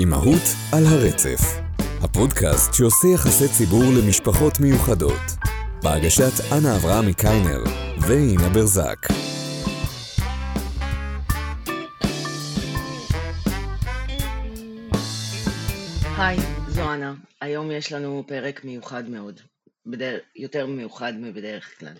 [0.00, 1.40] אימהות על הרצף,
[2.02, 5.22] הפודקאסט שעושה יחסי ציבור למשפחות מיוחדות,
[5.82, 7.64] בהגשת אנה אברהם מקיינר
[8.00, 8.98] ואינה ברזק.
[16.18, 16.38] היי,
[16.68, 17.14] זו אנה.
[17.40, 19.40] היום יש לנו פרק מיוחד מאוד,
[19.86, 21.94] בדרך, יותר מיוחד מבדרך כלל.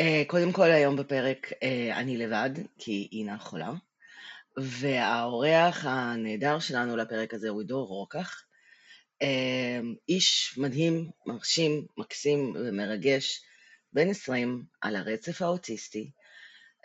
[0.00, 3.72] Uh, קודם כל היום בפרק uh, אני לבד, כי אינה חולה.
[4.56, 8.44] והאורח הנהדר שלנו לפרק הזה הוא עידו רוקח,
[9.22, 13.42] אמ, איש מדהים, מרשים, מקסים ומרגש,
[13.92, 16.10] בן 20, על הרצף האוטיסטי,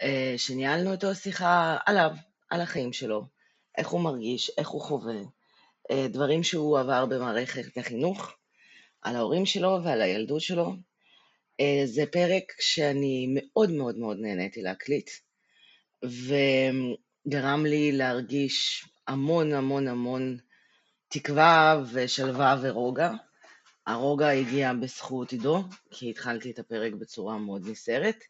[0.02, 2.12] אה, שניהלנו איתו שיחה עליו,
[2.50, 3.26] על החיים שלו,
[3.78, 5.22] איך הוא מרגיש, איך הוא חווה,
[5.92, 8.32] אה, דברים שהוא עבר במערכת החינוך,
[9.02, 10.74] על ההורים שלו ועל הילדות שלו.
[11.60, 15.10] אה, זה פרק שאני מאוד מאוד מאוד נהניתי להקליט,
[17.30, 20.38] גרם לי להרגיש המון המון המון
[21.08, 23.12] תקווה ושלווה ורוגע.
[23.88, 28.24] הרוגע הגיע בזכות עידו, כי התחלתי את הפרק בצורה מאוד נסערת,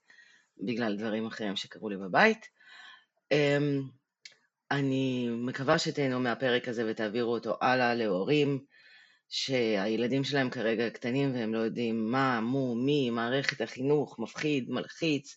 [0.58, 2.46] בגלל דברים אחרים שקרו לי בבית.
[3.32, 3.82] אמ,
[4.72, 8.66] אני מקווה שתהנו מהפרק הזה ותעבירו אותו הלאה להורים
[9.30, 15.36] שהילדים שלהם כרגע קטנים והם לא יודעים מה, מו, מי, מערכת החינוך, מפחיד, מלחיץ,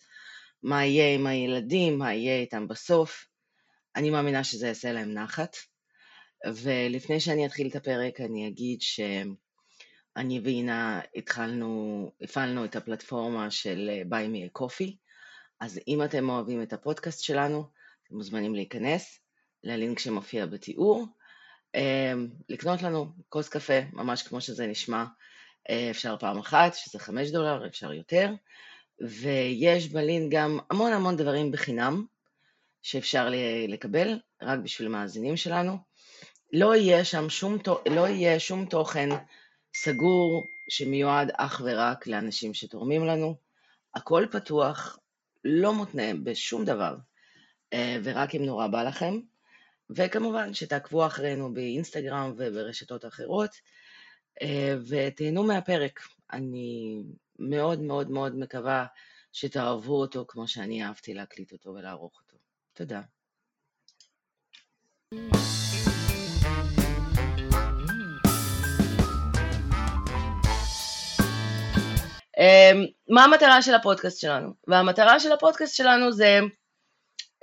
[0.63, 3.30] מה יהיה עם הילדים, מה יהיה איתם בסוף.
[3.97, 5.57] אני מאמינה שזה יעשה להם נחת.
[6.47, 14.29] ולפני שאני אתחיל את הפרק, אני אגיד שאני ואינה התחלנו, הפעלנו את הפלטפורמה של ביי
[14.29, 14.97] מי קופי,
[15.61, 17.65] אז אם אתם אוהבים את הפודקאסט שלנו,
[18.07, 19.19] אתם מוזמנים להיכנס
[19.65, 21.07] ללינק שמופיע בתיאור,
[21.75, 25.05] אמ, לקנות לנו כוס קפה, ממש כמו שזה נשמע,
[25.71, 28.31] אה, אפשר פעם אחת, שזה חמש דולר, אפשר יותר,
[29.01, 32.07] ויש בלינק גם המון המון דברים בחינם,
[32.83, 33.29] שאפשר
[33.69, 35.77] לקבל רק בשביל המאזינים שלנו.
[36.53, 37.59] לא יהיה שם שום,
[37.91, 39.09] לא יהיה שום תוכן
[39.75, 43.35] סגור שמיועד אך ורק לאנשים שתורמים לנו.
[43.95, 44.99] הכל פתוח,
[45.45, 46.97] לא מותנה בשום דבר,
[47.73, 49.21] אה, ורק אם נורא בא לכם.
[49.97, 53.51] וכמובן שתעקבו אחרינו באינסטגרם וברשתות אחרות,
[54.43, 56.01] אה, ותהנו מהפרק.
[56.33, 57.03] אני
[57.39, 58.87] מאוד מאוד מאוד מקווה
[59.33, 62.30] שתאהבו אותו כמו שאני אהבתי להקליט אותו ולערוך אותו.
[62.81, 63.01] תודה.
[72.39, 74.53] אמ, מה המטרה של הפודקאסט שלנו?
[74.69, 76.39] והמטרה של הפודקאסט שלנו זה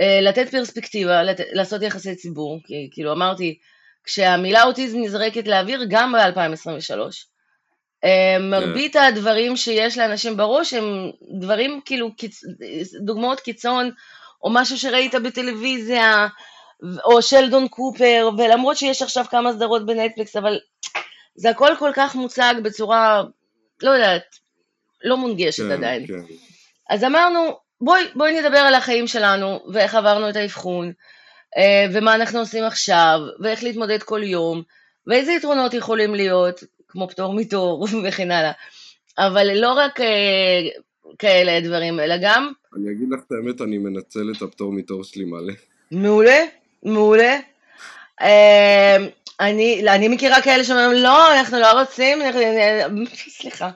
[0.01, 1.39] אה, לתת פרספקטיבה, לת...
[1.51, 3.59] לעשות יחסי ציבור, כי כאילו אמרתי,
[4.03, 6.99] כשהמילה אוטיזם נזרקת לאוויר גם ב-2023,
[8.03, 8.99] אה, מרבית כן.
[8.99, 12.09] הדברים שיש לאנשים בראש הם דברים כאילו.
[13.05, 13.91] דוגמאות קיצון
[14.43, 16.27] או משהו שראית בטלוויזיה,
[17.05, 20.59] או שלדון קופר, ולמרות שיש עכשיו כמה סדרות בנטפליקס, אבל
[21.35, 23.23] זה הכל כל כך מוצג בצורה,
[23.83, 24.23] לא יודעת,
[25.03, 26.07] לא מונגשת כן, עדיין.
[26.07, 26.33] כן.
[26.89, 30.91] אז אמרנו, בואי, בואי נדבר על החיים שלנו, ואיך עברנו את האבחון,
[31.57, 34.61] אה, ומה אנחנו עושים עכשיו, ואיך להתמודד כל יום,
[35.07, 38.51] ואיזה יתרונות יכולים להיות, כמו פטור מתור וכן הלאה.
[39.17, 40.61] אבל לא רק אה,
[41.19, 42.51] כאלה דברים, אלא גם...
[42.75, 45.53] אני אגיד לך את האמת, אני מנצל את הפטור מתור שלי מלא.
[45.91, 46.43] מעולה,
[46.83, 47.39] מעולה.
[48.21, 49.07] אמ,
[49.39, 52.17] אני, אני מכירה כאלה שאומרים, לא, אנחנו לא רוצים,
[53.39, 53.69] סליחה.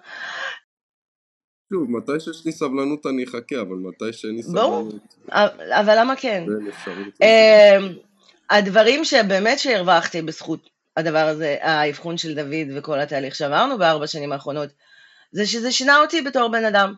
[1.74, 4.64] שוב, מתי שיש לי סבלנות אני אחכה, אבל מתי שאין לי סבלנות...
[4.64, 4.92] ברור,
[5.70, 6.44] אבל למה כן?
[7.22, 7.94] אמ,
[8.50, 14.70] הדברים שבאמת שהרווחתי בזכות הדבר הזה, האבחון של דוד וכל התהליך שעברנו בארבע שנים האחרונות,
[15.32, 16.94] זה שזה שינה אותי בתור בן אדם.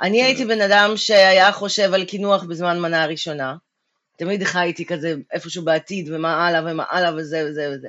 [0.00, 3.54] אני הייתי בן אדם שהיה חושב על קינוח בזמן מנה הראשונה.
[4.16, 7.88] תמיד חייתי כזה איפשהו בעתיד, ומה הלאה ומה הלאה וזה וזה וזה.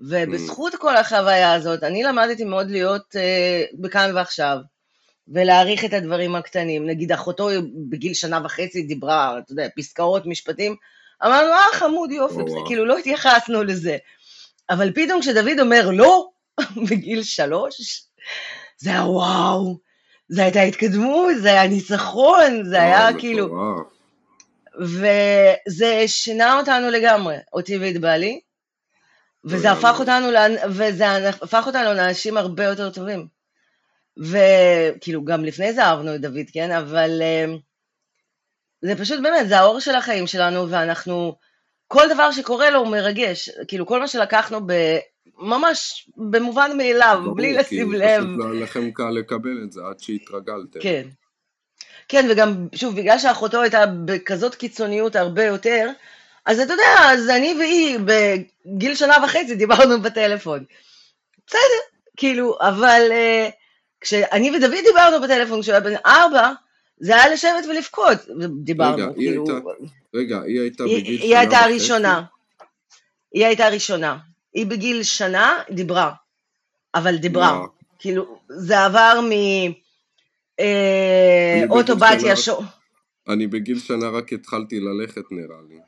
[0.00, 4.58] ובזכות כל החוויה הזאת, אני למדתי מאוד להיות uh, בכאן ועכשיו,
[5.28, 6.86] ולהעריך את הדברים הקטנים.
[6.86, 7.48] נגיד, אחותו
[7.88, 10.76] בגיל שנה וחצי דיברה, אתה יודע, פסקאות, משפטים,
[11.24, 13.96] אמרנו, אה, חמוד, יופי, זה, כאילו, לא התייחסנו לזה.
[14.70, 16.28] אבל פתאום כשדוד אומר לא,
[16.90, 18.02] בגיל שלוש,
[18.78, 19.78] זה היה וואו,
[20.28, 23.48] זה הייתה התקדמות, זה היה ניצחון, זה היה כאילו...
[24.80, 28.40] וזה שינה אותנו לגמרי, אותי ואת בעלי,
[29.44, 30.28] וזה הפך אותנו,
[30.68, 33.26] וזה הפך אותנו לאנשים הרבה יותר טובים.
[34.18, 36.70] וכאילו, גם לפני זה אהבנו את דוד, כן?
[36.70, 37.44] אבל אה,
[38.82, 41.34] זה פשוט באמת, זה האור של החיים שלנו, ואנחנו,
[41.86, 43.50] כל דבר שקורה לו הוא מרגש.
[43.68, 44.72] כאילו, כל מה שלקחנו ב...
[45.38, 48.22] ממש במובן מאליו, ברור, בלי לשים לב.
[48.22, 50.80] ברור, כי פשוט לכם קל לקבל את זה עד שהתרגלתם.
[50.80, 51.08] כן.
[52.08, 55.90] כן, וגם, שוב, בגלל שאחותו הייתה בכזאת קיצוניות הרבה יותר,
[56.46, 60.64] אז אתה יודע, אז אני והיא בגיל שנה וחצי דיברנו בטלפון.
[61.46, 61.80] בסדר,
[62.16, 63.50] כאילו, אבל uh,
[64.00, 66.52] כשאני ודוד דיברנו בטלפון כשהוא היה בן ארבע,
[67.00, 68.18] זה היה לשבת ולבכות,
[68.62, 69.44] דיברנו, רגע, היא כאילו...
[69.46, 69.68] הייתה,
[70.14, 71.70] רגע, היא הייתה היא, בגיל היא שנה הייתה וחצי?
[71.70, 72.22] הראשונה.
[73.32, 74.16] היא הייתה הראשונה.
[74.54, 76.12] היא בגיל שנה דיברה,
[76.94, 77.58] אבל דיברה.
[77.58, 77.66] מה?
[77.98, 79.32] כאילו, זה עבר מ...
[80.60, 81.64] אה,
[82.36, 82.62] שו...
[83.28, 85.78] אני בגיל שנה רק התחלתי ללכת נראה לי.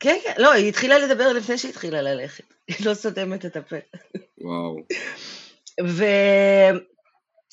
[0.00, 2.44] כן, כן, לא, היא התחילה לדבר לפני שהיא התחילה ללכת.
[2.68, 3.76] היא לא סותמת את הפה.
[4.38, 4.76] וואו.
[5.86, 6.04] ו...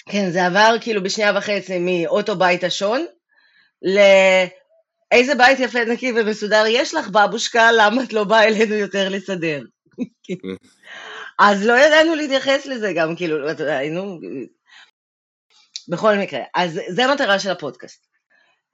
[0.09, 3.05] כן, זה עבר כאילו בשנייה וחצי מאוטו בית השון
[3.81, 3.99] ל...
[5.11, 9.61] איזה בית יפה, נקי ומסודר יש לך, בבושקה, למה את לא באה אלינו יותר לסדר?
[11.39, 14.19] אז לא ידענו להתייחס לזה גם, כאילו, אתה יודע, היינו...
[15.87, 18.07] בכל מקרה, אז זה המטרה של הפודקאסט.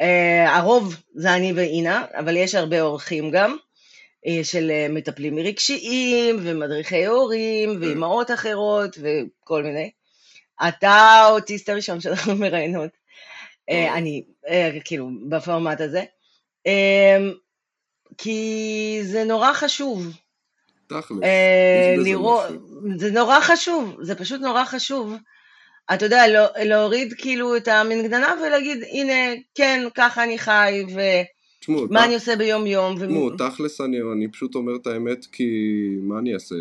[0.03, 3.57] Uh, הרוב זה אני ואינה, אבל יש הרבה אורחים גם,
[4.27, 9.91] uh, של uh, מטפלים רגשיים, ומדריכי הורים, ואימהות אחרות, וכל מיני.
[10.67, 12.91] אתה האוטיסט הראשון שאנחנו מראיינות.
[13.71, 13.73] Uh.
[13.93, 14.49] אני, uh,
[14.85, 16.03] כאילו, בפורמט הזה.
[16.67, 17.33] Um,
[18.17, 20.07] כי זה נורא חשוב.
[20.87, 21.17] תכלס.
[21.23, 22.43] אה, לראות.
[22.97, 25.13] זה נורא חשוב, זה פשוט נורא חשוב.
[25.93, 29.13] אתה יודע, לא, להוריד כאילו את המנגננה ולהגיד, הנה,
[29.55, 30.83] כן, ככה אני חי,
[31.59, 32.95] תשמעו, ומה ת- אני עושה ביום-יום.
[32.95, 33.05] ו...
[33.05, 35.47] תשמעו, תכלס אני, אני פשוט אומר את האמת כי
[36.01, 36.55] מה אני אעשה?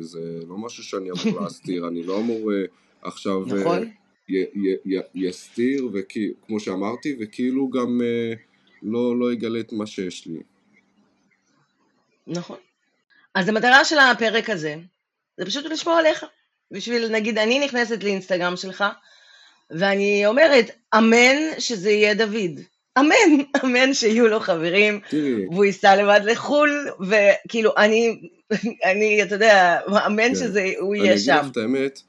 [0.00, 0.18] זה
[0.48, 2.58] לא משהו שאני אמור להסתיר, אני לא אמור אה,
[3.02, 3.88] עכשיו אה, נכון,
[4.28, 8.34] י- י- י- יסתיר, וכי- כמו שאמרתי, וכאילו גם אה,
[8.84, 10.40] לא, לא יגלה את מה שיש לי.
[12.26, 12.58] נכון.
[13.34, 14.76] אז המטרה של הפרק הזה,
[15.38, 16.24] זה פשוט לשמור עליך.
[16.70, 18.84] בשביל, נגיד, אני נכנסת לאינסטגרם שלך,
[19.70, 22.60] ואני אומרת, אמן שזה יהיה דוד.
[22.98, 25.00] אמן, אמן שיהיו לו חברים,
[25.50, 28.28] והוא ייסע לבד לחו"ל, וכאילו, אני,
[28.90, 30.34] אני, אתה יודע, אמן כן.
[30.34, 31.36] שזה, הוא אני יהיה אגיד שם.
[31.40, 32.02] לך את האמת,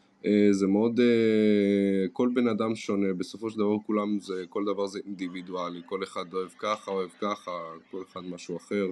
[0.52, 5.00] זה מאוד, אה, כל בן אדם שונה, בסופו של דבר כולם זה, כל דבר זה
[5.06, 7.52] אינדיבידואלי, כל אחד אוהב ככה, אוהב ככה,
[7.92, 8.86] כל אחד משהו אחר.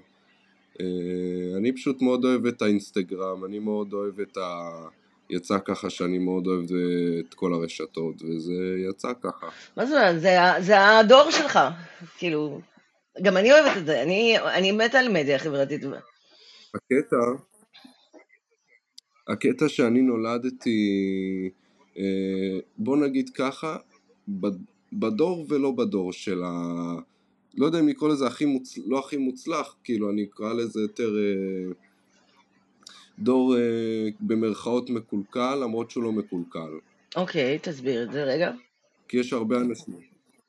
[0.82, 4.70] אה, אני פשוט מאוד אוהב את האינסטגרם, אני מאוד אוהב את ה...
[5.30, 9.48] יצא ככה שאני מאוד אוהב אה, את כל הרשתות, וזה יצא ככה.
[9.78, 10.22] מה זאת אומרת?
[10.22, 11.60] זה, זה הדור שלך,
[12.18, 12.60] כאילו,
[13.22, 15.82] גם אני אוהבת את זה, אני, אני מתה על מדיה חברתית.
[16.76, 17.18] הקטע,
[19.28, 20.80] הקטע שאני נולדתי,
[21.98, 23.78] אה, בוא נגיד ככה,
[24.94, 26.50] בדור ולא בדור של ה...
[27.56, 28.78] לא יודע אם לקרוא לזה הכי מוצ...
[28.86, 31.74] לא הכי מוצלח, כאילו אני אקרא לזה יותר אה,
[33.20, 36.80] דור אה, במרכאות מקולקל, למרות שהוא לא מקולקל.
[37.16, 38.52] אוקיי, תסביר את זה רגע.
[39.08, 39.96] כי יש הרבה אנשים,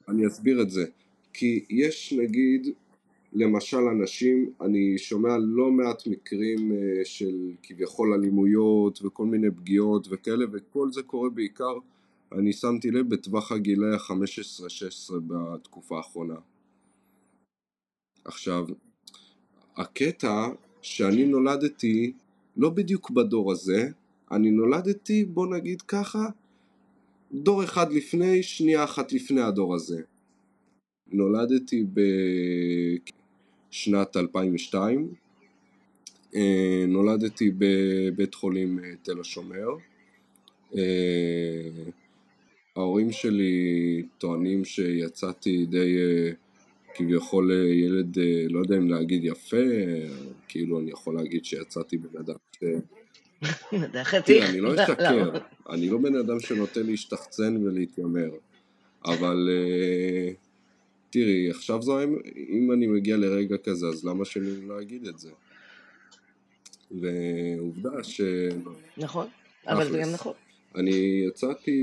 [0.09, 0.85] אני אסביר את זה.
[1.33, 2.69] כי יש נגיד,
[3.35, 10.45] למשל אנשים, אני שומע לא מעט מקרים אה, של כביכול אלימויות וכל מיני פגיעות וכאלה,
[10.53, 11.75] וכל זה קורה בעיקר,
[12.33, 16.35] אני שמתי לב, בטווח הגילאי ה-15-16 בתקופה האחרונה.
[18.25, 18.67] עכשיו,
[19.77, 20.49] הקטע
[20.83, 22.13] שאני נולדתי
[22.57, 23.89] לא בדיוק בדור הזה,
[24.31, 26.29] אני נולדתי, בוא נגיד ככה,
[27.33, 30.03] דור אחד לפני, שנייה אחת לפני הדור הזה.
[31.13, 31.85] נולדתי
[33.75, 35.15] בשנת 2002,
[36.35, 39.69] אה, נולדתי בבית חולים אה, תל השומר.
[40.77, 40.83] אה,
[42.77, 45.97] ההורים שלי טוענים שיצאתי די
[46.95, 48.19] כביכול ילד,
[48.51, 49.67] לא יודע אם להגיד יפה,
[50.49, 52.65] כאילו אני יכול להגיד שיצאתי בן אדם ש...
[54.27, 55.39] תראה, אני לא אשקר,
[55.71, 58.31] אני לא בן אדם שנוטה להשתחצן ולהתיימר,
[59.05, 59.49] אבל
[61.15, 62.19] תראי, עכשיו זו, האמת,
[62.49, 65.31] אם אני מגיע לרגע כזה, אז למה שאני לא אגיד את זה?
[66.91, 68.21] ועובדה ש...
[68.97, 69.27] נכון,
[69.67, 70.11] אבל זה גם.
[70.13, 70.33] נכון.
[70.75, 71.81] אני יצאתי,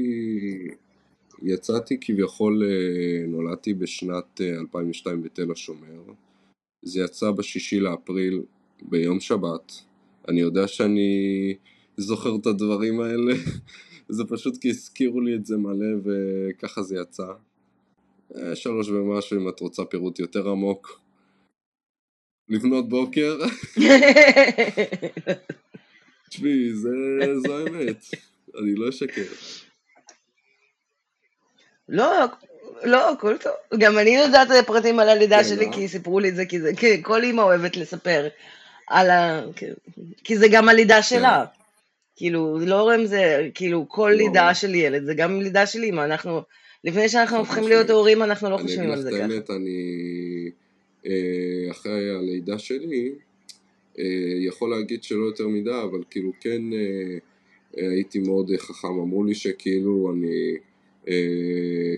[1.44, 6.02] יצאתי כביכול, אה, נולדתי בשנת אה, 2002 בתל השומר,
[6.82, 8.42] זה יצא בשישי לאפריל
[8.82, 9.72] ביום שבת,
[10.28, 11.56] אני יודע שאני
[11.98, 13.34] זוכר את הדברים האלה,
[14.10, 17.28] זה פשוט כי הזכירו לי את זה מלא וככה זה יצא.
[18.36, 21.02] אה, שלוש ומשהו אם את רוצה פירוט יותר עמוק.
[22.50, 23.38] לפנות בוקר,
[26.30, 26.90] תשמעי, זה,
[27.48, 28.06] זו האמת,
[28.60, 29.22] אני לא אשקר.
[31.90, 32.26] לא,
[32.84, 33.54] לא, הכל טוב.
[33.78, 35.74] גם אני יודעת פרטים על הלידה כן, שלי, אה?
[35.74, 38.28] כי סיפרו לי את זה, כי זה, כי כל אימא אוהבת לספר
[38.88, 39.42] על ה...
[40.24, 41.46] כי זה גם הלידה שלה.
[42.16, 44.14] כאילו, לא רואים זה, כאילו, כל.
[44.18, 46.02] לידה של ילד, זה גם לידה של אימא.
[46.02, 46.42] אנחנו,
[46.84, 47.64] לפני שאנחנו הופכים.
[47.68, 49.24] להיות הורים, אנחנו לא אני חושבים אגיד על לך זה את ככה.
[49.24, 50.50] האמת, אני...
[51.06, 53.12] אה, אחרי הלידה שלי,
[54.00, 54.04] אה,
[54.40, 56.62] יכול להגיד שלא יותר מדי, אבל כאילו כן
[57.74, 58.88] הייתי מאוד חכם.
[58.88, 60.56] אמרו לי שכאילו אני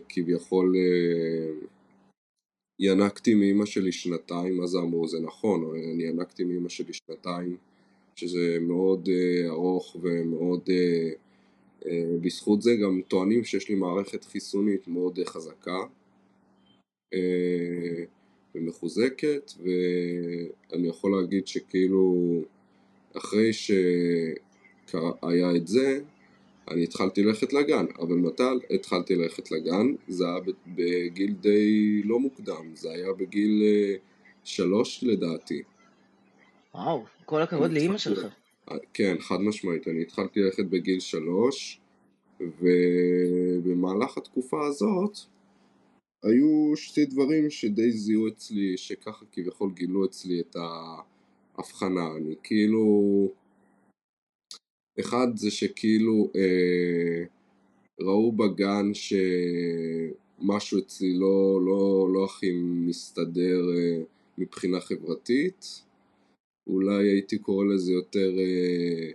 [0.10, 0.76] כביכול
[2.80, 5.08] ינקתי מאימא שלי שנתיים, מה זה אמרו?
[5.08, 7.58] זה נכון, אני ינקתי מאימא שלי שנתיים,
[8.16, 9.10] שזה מאוד
[9.48, 10.70] ארוך ומאוד...
[12.22, 15.80] בזכות זה גם טוענים שיש לי מערכת חיסונית מאוד חזקה.
[18.56, 22.42] ומחוזקת, ואני יכול להגיד שכאילו
[23.18, 26.00] אחרי שהיה את זה,
[26.72, 29.94] אני התחלתי ללכת לגן, אבל מתי התחלתי ללכת לגן?
[30.08, 33.96] זה היה בגיל די לא מוקדם, זה היה בגיל אה,
[34.44, 35.62] שלוש לדעתי.
[36.76, 38.28] וואו, כל הכבוד לאימא שלך.
[38.94, 41.80] כן, חד משמעית, אני התחלתי ללכת בגיל שלוש,
[42.40, 45.18] ובמהלך התקופה הזאת
[46.24, 50.56] היו שתי דברים שדי זיהו אצלי, שככה כביכול גילו אצלי את
[51.56, 53.28] ההבחנה, אני כאילו...
[55.00, 57.24] אחד זה שכאילו אה,
[58.00, 64.02] ראו בגן שמשהו אצלי לא, לא, לא הכי מסתדר אה,
[64.38, 65.84] מבחינה חברתית,
[66.68, 69.12] אולי הייתי קורא לזה יותר אה,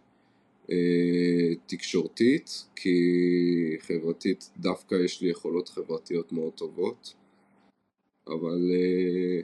[0.71, 2.97] אה, תקשורתית, כי
[3.81, 7.15] חברתית דווקא יש לי יכולות חברתיות מאוד טובות,
[8.27, 9.41] אבל אה,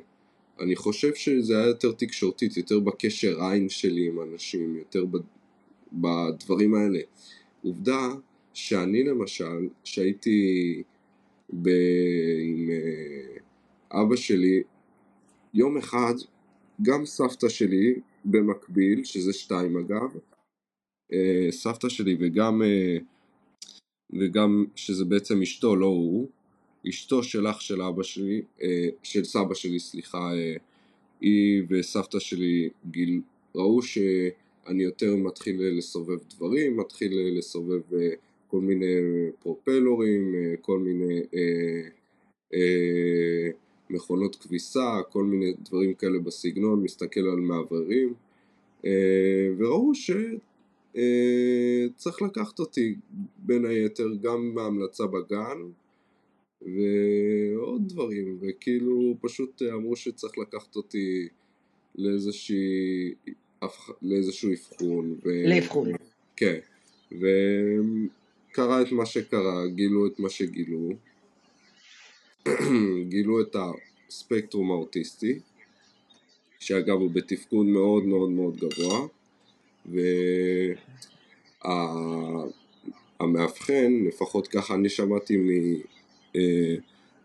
[0.61, 5.04] אני חושב שזה היה יותר תקשורתית, יותר בקשר עין שלי עם אנשים, יותר
[5.92, 7.00] בדברים האלה.
[7.62, 8.08] עובדה
[8.54, 10.82] שאני למשל, שהייתי
[11.62, 11.68] ב...
[12.42, 14.62] עם אה, אבא שלי,
[15.54, 16.14] יום אחד
[16.83, 20.16] גם סבתא שלי במקביל, שזה שתיים אגב,
[21.12, 22.97] אה, סבתא שלי וגם, אה,
[24.12, 26.28] וגם שזה בעצם אשתו, לא הוא,
[26.88, 30.31] אשתו של אח של אבא שלי, אה, של סבא שלי, סליחה,
[31.21, 33.21] היא וסבתא שלי גיל,
[33.54, 37.81] ראו שאני יותר מתחיל לסובב דברים, מתחיל לסובב
[38.49, 38.95] כל מיני
[39.43, 41.21] פרופלורים, כל מיני
[43.90, 48.14] מכונות כביסה, כל מיני דברים כאלה בסגנון, מסתכל על מאווררים,
[48.84, 50.10] אה, וראו ש...
[50.96, 51.86] אה,
[52.20, 52.94] לקחת אותי
[53.38, 55.58] בין היתר גם בהמלצה בגן
[56.62, 61.28] ועוד דברים, וכאילו פשוט אמרו שצריך לקחת אותי
[61.94, 63.14] לאיזושהי,
[64.02, 65.16] לאיזשהו אבחון.
[65.24, 65.28] ו...
[65.48, 65.88] לאבחון.
[66.36, 66.58] כן,
[67.12, 70.90] וקרה את מה שקרה, גילו את מה שגילו,
[73.10, 73.56] גילו את
[74.08, 75.38] הספקטרום האוטיסטי,
[76.58, 79.06] שאגב הוא בתפקוד מאוד מאוד מאוד גבוה.
[83.20, 85.36] והמאבחן, לפחות ככה אני שמעתי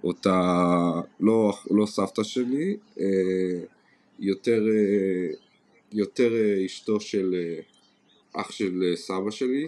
[0.04, 3.60] מאותה, אה, לא, לא סבתא שלי, אה,
[4.20, 5.28] יותר, אה,
[5.92, 6.32] יותר
[6.66, 7.36] אשתו של
[8.34, 9.68] אח של סבא שלי,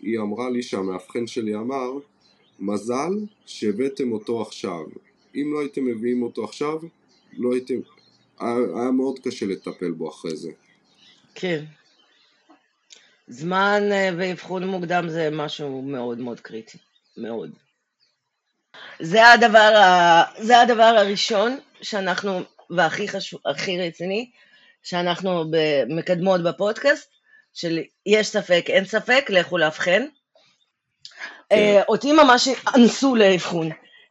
[0.00, 1.98] היא אמרה לי שהמאבחן שלי אמר
[2.58, 3.12] מזל
[3.46, 4.84] שהבאתם אותו עכשיו,
[5.34, 6.78] אם לא הייתם מביאים אותו עכשיו,
[7.32, 7.74] לא הייתם,
[8.40, 10.50] היה, מאוד קשה לטפל בו אחרי זה.
[11.34, 11.64] כן.
[13.28, 16.78] זמן אה, ואבחון מוקדם זה משהו מאוד מאוד קריטי,
[17.16, 17.50] מאוד.
[19.00, 20.22] זה הדבר, ה...
[20.38, 24.30] זה הדבר הראשון שאנחנו, והכי חשוב, הכי רציני,
[24.82, 25.44] שאנחנו
[25.88, 27.10] מקדמות בפודקאסט,
[27.54, 30.06] של יש ספק, אין ספק, לכו לאבחן.
[31.50, 31.80] כן.
[31.80, 33.70] Uh, אותי ממש אנסו לאבחון.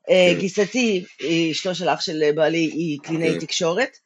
[0.09, 0.39] אה, כן.
[0.39, 1.03] גיסתי,
[1.51, 3.39] אשתו של אח של בעלי, היא קלינאי כן.
[3.39, 3.97] תקשורת.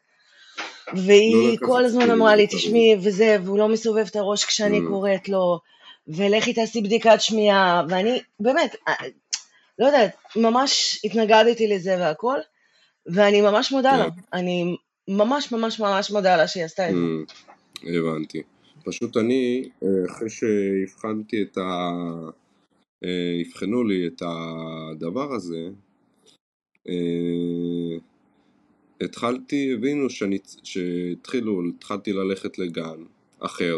[0.93, 4.87] והיא לא כל הזמן אמרה לי, תשמעי, וזה, והוא לא מסובב את הראש כשאני mm.
[4.87, 5.59] קוראת לו,
[6.07, 8.93] ולכי תעשי בדיקת שמיעה, ואני, באמת, אה,
[9.79, 12.37] לא יודעת, ממש התנגדתי לזה והכל,
[13.05, 14.21] ואני ממש מודה לה, כן.
[14.33, 14.75] אני
[15.07, 16.99] ממש ממש ממש מודה לה שהיא עשתה את זה.
[16.99, 18.41] Mm, הבנתי.
[18.85, 21.91] פשוט אני, אה, אחרי שהבחנתי את ה...
[23.03, 25.69] אה, אבחנו לי את הדבר הזה,
[29.01, 33.03] התחלתי, הבינו שאני, שהתחילו, התחלתי ללכת לגן
[33.39, 33.77] אחר,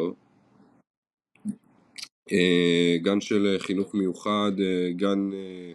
[2.32, 5.72] אה, גן של חינוך מיוחד, אה, גן אה,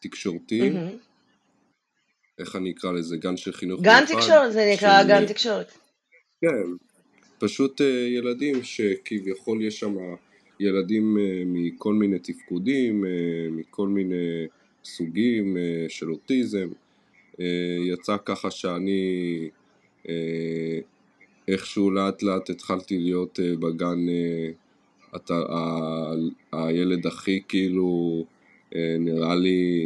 [0.00, 0.72] תקשורתי,
[2.38, 3.16] איך אני אקרא לזה?
[3.16, 4.12] גן של חינוך גן מיוחד.
[4.12, 5.08] גן תקשורת, זה נקרא של...
[5.08, 5.72] גן תקשורת.
[6.40, 6.86] כן,
[7.38, 9.94] פשוט ילדים שכביכול יש שם
[10.60, 13.04] ילדים מכל מיני תפקודים,
[13.50, 14.46] מכל מיני
[14.84, 15.56] סוגים
[15.88, 16.68] של אוטיזם.
[17.40, 17.46] אה,
[17.84, 19.48] יצא ככה שאני
[20.08, 20.78] אה,
[21.48, 23.98] איכשהו לאט לאט התחלתי להיות אה, בגן
[25.16, 26.12] אתה, ה,
[26.52, 28.24] הילד הכי כאילו
[28.74, 29.84] אה, נראה לי,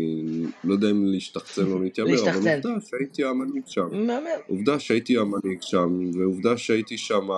[0.65, 2.31] לא יודע אם להשתחצן או להתיימר, אבל.
[2.65, 3.87] עובדה שהייתי המנהיג שם.
[3.93, 4.27] מהמם.
[4.49, 7.29] עובדה שהייתי המנהיג שם, ועובדה שהייתי שם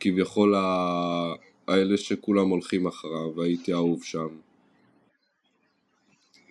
[0.00, 1.32] כביכול ה-
[1.70, 4.28] האלה שכולם הולכים אחריו, והייתי אהוב שם.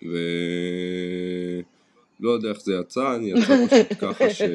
[0.06, 0.18] ו...
[2.20, 4.42] לא יודע איך זה יצא, אני יצא פשוט ככה ש...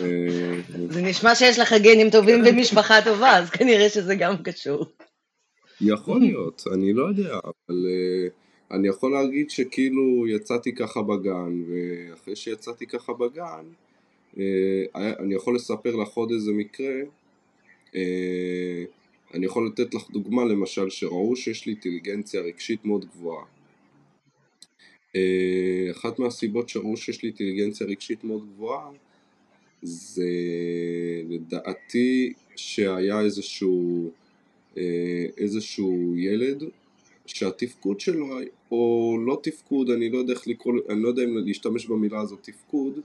[0.00, 4.86] אה, זה נשמע שיש לך גנים טובים ומשפחה טובה, אז כנראה שזה גם קשור.
[5.80, 12.36] יכול להיות, אני לא יודע, אבל uh, אני יכול להגיד שכאילו יצאתי ככה בגן, ואחרי
[12.36, 13.64] שיצאתי ככה בגן,
[14.34, 14.38] uh,
[14.94, 16.94] אני יכול לספר לך עוד איזה מקרה,
[17.86, 17.96] uh,
[19.34, 23.44] אני יכול לתת לך דוגמה למשל שראו שיש לי אינטליגנציה רגשית מאוד גבוהה.
[25.12, 28.90] Uh, אחת מהסיבות שראו שיש לי אינטליגנציה רגשית מאוד גבוהה
[29.82, 30.30] זה
[31.28, 34.10] לדעתי שהיה איזשהו
[34.76, 36.62] אה, איזשהו ילד
[37.26, 38.38] שהתפקוד שלו,
[38.70, 42.38] או לא תפקוד, אני לא יודע איך לקרוא, אני לא יודע אם להשתמש במילה הזאת
[42.42, 43.00] תפקוד,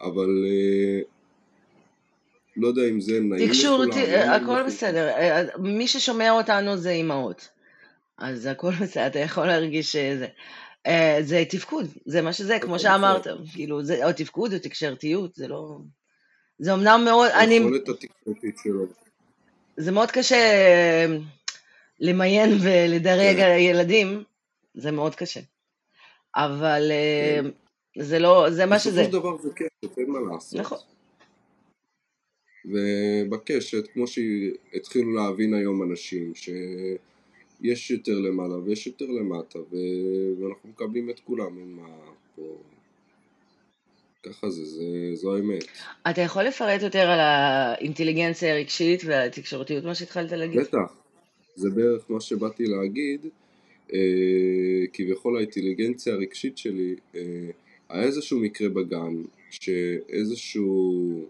[0.00, 1.00] אבל אה,
[2.56, 3.90] לא יודע אם זה נעים תקשור, לכולם.
[4.04, 4.66] ת- נעים הכל לכולם.
[4.66, 5.08] בסדר.
[5.08, 7.48] אה, מי ששומע אותנו זה אימהות.
[8.18, 10.26] אז הכל בסדר, אתה יכול להרגיש שזה.
[10.86, 13.26] אה, זה תפקוד, זה מה שזה, כמו הכל שאמרת.
[13.52, 15.78] כאילו, זה או תפקוד או תקשרתיות, זה לא...
[16.58, 18.86] זה אמנם מאוד, אני, היכולת התקשורתית שלו.
[19.76, 21.06] זה מאוד קשה אה,
[22.00, 23.56] למיין ולדרג כן.
[23.58, 24.24] ילדים,
[24.74, 25.40] זה מאוד קשה.
[26.36, 27.50] אבל אה, כן.
[28.02, 29.04] זה לא, זה מה בסופו שזה.
[29.04, 30.60] של דבר זה קשת, אין מה לעשות.
[30.60, 30.78] נכון.
[32.64, 39.76] ובקשת, כמו שהתחילו להבין היום אנשים, שיש יותר למעלה ויש יותר למטה, ו...
[40.38, 41.88] ואנחנו מקבלים את כולם, אין מה
[42.36, 42.58] פה...
[44.22, 45.64] ככה זה, זה, זו האמת.
[46.10, 50.60] אתה יכול לפרט יותר על האינטליגנציה הרגשית והתקשורתיות, מה שהתחלת להגיד?
[50.60, 50.94] בטח,
[51.56, 53.20] זה בערך מה שבאתי להגיד,
[53.92, 53.98] אה,
[54.92, 57.20] כביכול האינטליגנציה הרגשית שלי, אה,
[57.88, 61.28] היה איזשהו מקרה בגן, שאיזשהו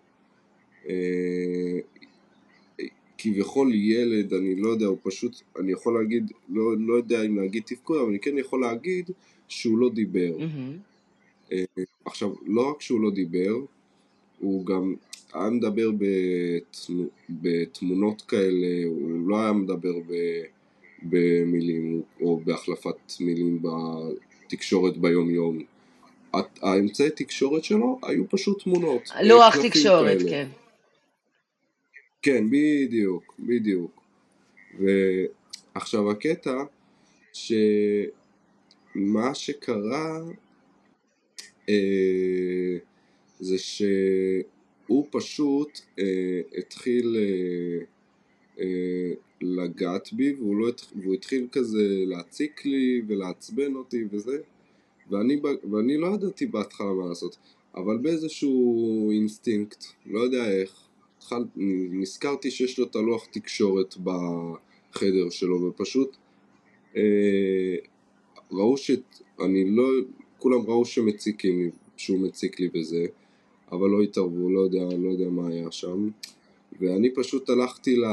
[3.25, 7.63] כביכול ילד, אני לא יודע, הוא פשוט, אני יכול להגיד, לא, לא יודע אם להגיד
[7.67, 9.11] תפקוד, אבל אני כן יכול להגיד
[9.49, 10.37] שהוא לא דיבר.
[11.53, 11.65] אה,
[12.05, 13.55] עכשיו, לא רק שהוא לא דיבר,
[14.39, 14.95] הוא גם
[15.35, 20.43] היה מדבר בתמו, בתמונות כאלה, הוא לא היה מדבר ב,
[21.03, 25.59] במילים או בהחלפת מילים בתקשורת ביום יום.
[26.63, 29.03] האמצעי תקשורת שלו היו פשוט תמונות.
[29.15, 30.31] אה, לוח קלפים תקשורת, כאלה.
[30.31, 30.49] כן.
[32.25, 34.03] כן, בדיוק, בדיוק.
[34.79, 36.65] ועכשיו הקטע,
[37.33, 38.15] שמה
[39.35, 40.21] שקרה
[41.69, 42.77] אה,
[43.41, 47.79] זה שהוא פשוט אה, התחיל אה,
[48.61, 54.39] אה, לגעת בי והוא, לא, התח- והוא התחיל כזה להציק לי ולעצבן אותי וזה
[55.11, 55.41] ואני,
[55.73, 57.37] ואני לא ידעתי בהתחלה מה לעשות
[57.75, 60.85] אבל באיזשהו אינסטינקט, לא יודע איך,
[61.25, 61.45] התחל,
[61.91, 66.17] נזכרתי שיש לו את הלוח תקשורת בחדר שלו ופשוט
[66.97, 67.77] אה,
[68.53, 68.91] ראו ש...
[69.41, 69.85] אני לא...
[70.39, 73.07] כולם ראו שמציקים לי, שהוא מציק לי בזה,
[73.73, 76.09] אבל לא התערבו, לא יודע, לא יודע מה היה שם.
[76.81, 78.05] ואני פשוט הלכתי ל...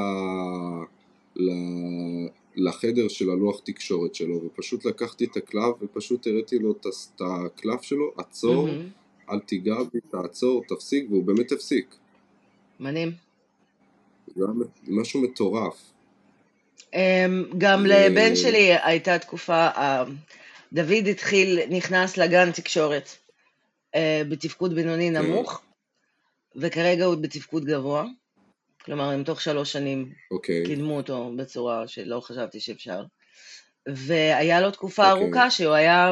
[1.36, 1.52] ל...
[2.56, 6.86] לחדר של הלוח תקשורת שלו, ופשוט לקחתי את הקלף ופשוט הראיתי לו את
[7.21, 8.89] הקלף שלו, עצור, מהמם.
[9.30, 11.95] אל תיגע בי, תעצור, תפסיק, והוא באמת הפסיק.
[12.82, 13.12] מדהים.
[14.36, 14.54] זה היה
[14.88, 15.91] משהו מטורף.
[16.94, 20.04] אמ, גם לבן שלי הייתה תקופה, אה,
[20.74, 23.10] דוד התחיל, נכנס לגן תקשורת
[23.96, 25.17] אה, בתפקוד בינוני כן.
[25.17, 25.62] נמוך,
[26.56, 28.06] וכרגע הוא בתפקוד גבוה.
[28.86, 33.04] כלומר, הם תוך שלוש שנים אוקיי, קידמו אותו בצורה שלא חשבתי שאפשר.
[33.88, 35.24] והיה לו תקופה אוקיי.
[35.26, 36.12] ארוכה שהוא היה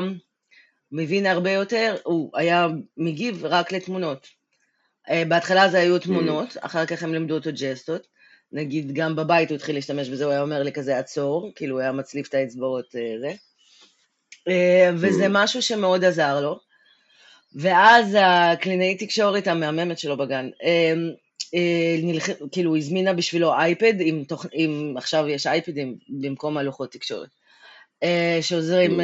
[0.92, 4.39] מבין הרבה יותר, הוא היה מגיב רק לתמונות.
[5.10, 5.80] אה, בהתחלה זה.
[5.80, 8.08] היו תמונות, אחר כך הם לימדו אותו ג'סטות.
[8.52, 11.82] נגיד, גם בבית הוא התחיל להשתמש בזה, הוא היה אומר לי כזה עצור, כאילו הוא
[11.82, 13.34] היה מצליף את האצבעות אה, זה.
[14.48, 15.30] אה, וזה Mm.
[15.32, 16.60] משהו שמאוד עזר לו.
[17.56, 20.50] ואז הקלינאית תקשורת המהממת שלו בגן,
[22.04, 22.30] נלח...
[22.52, 24.46] כאילו הזמינה בשבילו אייפד, עם תוכ...
[24.52, 24.94] עם...
[24.98, 27.30] עכשיו יש אייפדים במקום הלוחות תקשורת,
[28.42, 29.04] שעוזרים, Mm.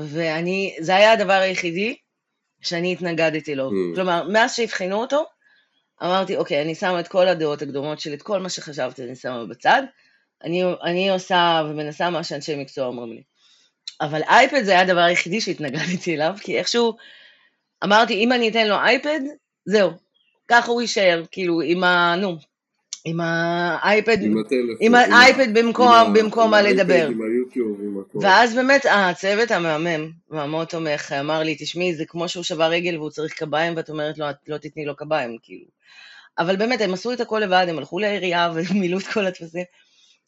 [0.00, 1.96] ואני, זה היה הדבר היחידי
[2.60, 3.70] שאני התנגדתי לו.
[3.70, 3.94] Mm.
[3.94, 5.24] כלומר, מאז שאבחנו אותו,
[6.02, 9.46] אמרתי, אוקיי, אני שמה את כל הדעות הקדומות שלי, את כל מה שחשבתי אני שמה
[9.46, 9.82] בצד,
[10.44, 13.22] אני, אני עושה ומנסה מה שאנשי מקצוע אומרים לי.
[14.00, 16.96] אבל אייפד זה היה הדבר היחידי שהתנגדתי אליו, כי איכשהו
[17.84, 19.20] אמרתי, אם אני אתן לו אייפד,
[19.66, 19.90] זהו,
[20.48, 22.14] ככה הוא יישאר, כאילו, עם ה...
[22.16, 22.36] נו,
[23.04, 27.06] עם האייפד, עם הטלפון, עם האייפד במקום, עם במקום מה לדבר.
[27.06, 28.18] עם היוטיוב, עם הכל.
[28.22, 33.10] ואז באמת הצוות המהמם והמאוד תומך אמר לי, תשמעי, זה כמו שהוא שבר רגל והוא
[33.10, 35.66] צריך קביים, ואת אומרת לו, את לא תתני לו קביים, כאילו.
[36.38, 39.64] אבל באמת, הם עשו את הכל לבד, הם הלכו לעירייה ומילאו את כל הטפסים.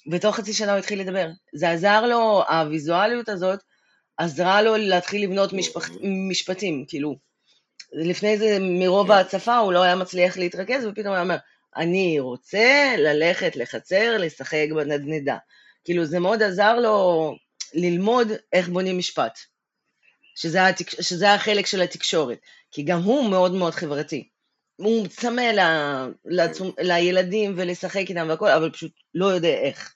[0.06, 1.28] בתוך חצי שנה הוא התחיל לדבר.
[1.52, 3.58] זה עזר לו, הוויזואליות הזאת
[4.16, 5.90] עזרה לו להתחיל לבנות משפח,
[6.30, 7.16] משפטים, כאילו.
[7.92, 9.12] לפני זה, מרוב כן.
[9.12, 11.36] ההצפה, הוא לא היה מצליח להתרכז, ופתאום הוא היה אומר,
[11.76, 15.36] אני רוצה ללכת לחצר, לשחק בנדנדה.
[15.84, 17.36] כאילו, זה מאוד עזר לו
[17.74, 19.38] ללמוד איך בונים משפט,
[20.34, 20.90] שזה, התק...
[20.90, 22.38] שזה החלק של התקשורת,
[22.70, 24.28] כי גם הוא מאוד מאוד חברתי.
[24.76, 25.60] הוא צמא ל...
[26.24, 26.72] לעצום...
[26.78, 29.94] לילדים ולשחק איתם והכל, אבל פשוט לא יודע איך.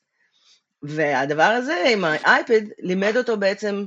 [0.82, 3.84] והדבר הזה עם האייפד לימד אותו בעצם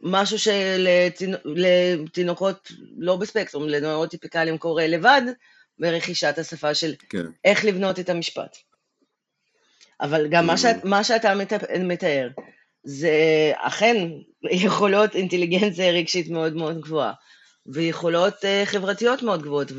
[0.00, 0.38] משהו
[1.44, 5.22] שלתינוקות לא בספקטרום, לנוירוטיפיקלים קורה לבד,
[5.80, 7.24] ברכישת השפה של כן.
[7.44, 8.56] איך לבנות את המשפט.
[10.00, 12.28] אבל גם מה, שאת, מה שאתה מת- מתאר,
[12.84, 13.12] זה
[13.56, 13.96] אכן
[14.50, 17.12] יכולות אינטליגנציה רגשית מאוד מאוד גבוהה,
[17.66, 19.72] ויכולות uh, חברתיות מאוד גבוהות,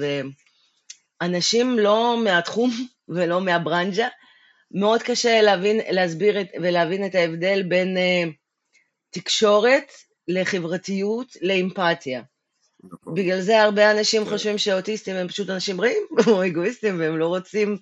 [1.22, 2.72] ואנשים לא מהתחום
[3.16, 4.08] ולא מהברנז'ה,
[4.72, 8.32] מאוד קשה להבין, להסביר את, ולהבין את ההבדל בין uh,
[9.10, 9.92] תקשורת
[10.28, 12.22] לחברתיות לאמפתיה.
[12.84, 13.16] נכון.
[13.16, 14.30] בגלל זה הרבה אנשים כן.
[14.30, 17.78] חושבים שאוטיסטים הם פשוט אנשים רעים או אגואיסטים והם לא רוצים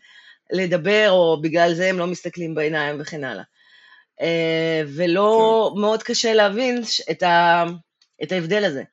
[0.52, 3.44] לדבר, או בגלל זה הם לא מסתכלים בעיניים וכן הלאה.
[4.22, 6.82] אה, ולא, מאוד קשה להבין
[7.12, 7.64] את, ה,
[8.24, 8.84] את ההבדל הזה.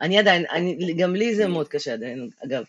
[0.00, 2.64] אני עדיין, אני, גם לי זה מאוד קשה עדיין, אגב.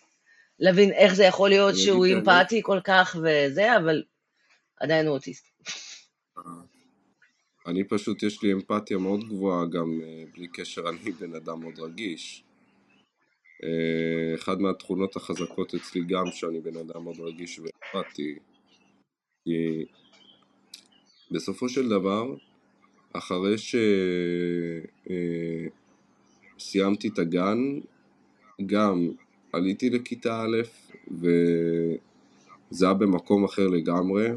[0.58, 2.06] להבין איך זה יכול להיות שהוא.
[2.06, 4.02] אמפתי כל כך וזה, אבל
[4.80, 5.46] עדיין הוא אוטיסט.
[7.66, 11.78] אני פשוט, יש לי אמפתיה מאוד גבוהה, גם אה, בלי קשר, אני בן אדם מאוד
[11.78, 12.43] רגיש.
[13.64, 18.34] אה, אחד מהתכונות החזקות אצלי גם, שאני בן אדם מאוד רגיש ואמפתי,
[19.44, 19.84] כי
[21.30, 22.34] בסופו של דבר,
[23.12, 23.54] אחרי
[26.58, 27.58] שסיימתי את הגן,
[28.66, 29.10] גם
[29.52, 30.62] עליתי לכיתה א',
[31.10, 34.28] וזה היה במקום אחר לגמרי,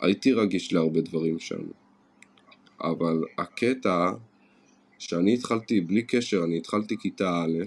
[0.00, 1.62] והייתי רגיש להרבה דברים שם.
[2.80, 4.12] אבל הקטע
[5.02, 7.58] שאני התחלתי, בלי קשר, אני התחלתי כיתה א',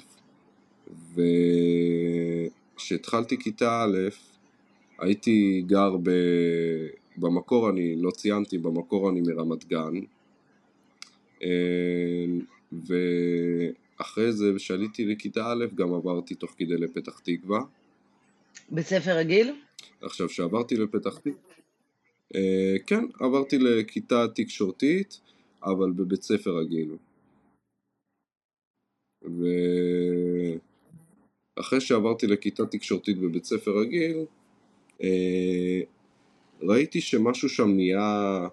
[2.75, 3.97] וכשהתחלתי כיתה א',
[4.99, 6.09] הייתי גר ב...
[7.17, 9.93] במקור אני, לא ציינתי, במקור אני מרמת גן,
[11.43, 12.25] אה,
[12.71, 17.59] ואחרי זה, כשעליתי לכיתה א', גם עברתי תוך כדי לפתח תקווה.
[18.69, 19.55] בית ספר רגיל?
[20.01, 21.33] עכשיו, כשעברתי לפתח תקווה,
[22.35, 25.19] אה, כן, עברתי לכיתה תקשורתית,
[25.63, 26.89] אבל בבית ספר רגיל.
[31.57, 34.17] ואחרי שעברתי לכיתה תקשורתית בבית ספר רגיל,
[35.03, 35.81] אה,
[36.61, 38.47] ראיתי שמשהו שם נהיה,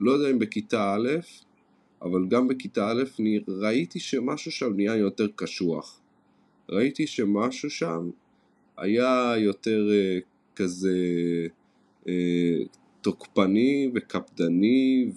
[0.00, 1.08] לא יודע אם בכיתה א',
[2.02, 3.02] אבל גם בכיתה א',
[3.48, 6.00] ראיתי שמשהו שם נהיה יותר קשוח.
[6.68, 8.10] ראיתי שמשהו שם
[8.76, 10.18] היה יותר אה,
[10.56, 10.96] כזה
[12.08, 12.58] אה,
[13.00, 15.10] תוקפני וקפדני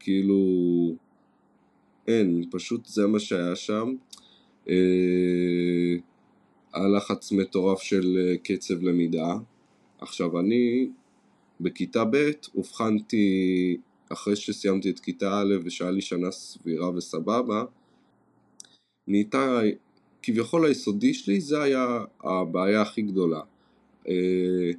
[0.00, 0.36] וכאילו
[2.08, 3.94] אין, פשוט זה מה שהיה שם.
[4.68, 4.74] אה,
[6.72, 9.34] היה לחץ מטורף של אה, קצב למידה.
[10.00, 10.88] עכשיו אני
[11.60, 13.76] בכיתה ב' אובחנתי
[14.08, 17.64] אחרי שסיימתי את כיתה א' ושהיה לי שנה סבירה וסבבה,
[19.08, 19.60] נהייתה,
[20.22, 23.40] כביכול היסודי שלי זה היה הבעיה הכי גדולה.
[24.08, 24.70] אה,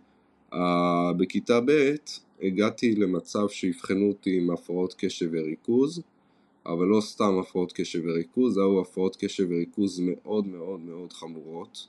[0.53, 1.95] אה, בכיתה ב'
[2.41, 6.01] הגעתי למצב שאבחנו אותי עם הפרעות קשב וריכוז,
[6.65, 11.87] אבל לא סתם הפרעות קשב וריכוז, זה היו הפרעות קשב וריכוז מאוד מאוד מאוד חמורות.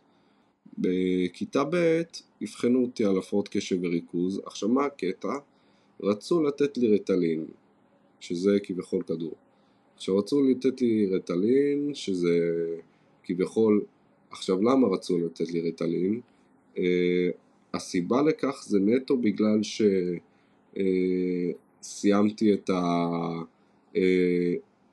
[0.78, 2.02] בכיתה ב'
[2.42, 5.32] אבחנו אותי על הפרעות קשב וריכוז, עכשיו מה הקטע?
[6.00, 7.46] רצו לתת לי רטלין,
[8.20, 9.34] שזה כביכול כדור.
[9.96, 12.64] עכשיו רצו לתת לי רטלין, שזה
[13.24, 13.84] כביכול...
[14.30, 16.20] עכשיו למה רצו לתת לי רטלין?
[16.74, 16.78] Uh,
[17.74, 19.60] הסיבה לכך זה נטו בגלל
[21.82, 22.82] שסיימתי uh, את ה...
[23.96, 23.98] Uh,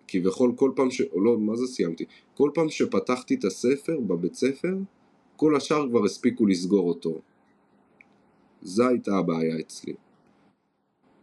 [0.07, 1.01] כביכול כל פעם ש...
[1.01, 2.05] או לא, מה זה סיימתי?
[2.33, 4.77] כל פעם שפתחתי את הספר בבית ספר,
[5.35, 7.21] כל השאר כבר הספיקו לסגור אותו.
[8.61, 9.93] זו הייתה הבעיה אצלי.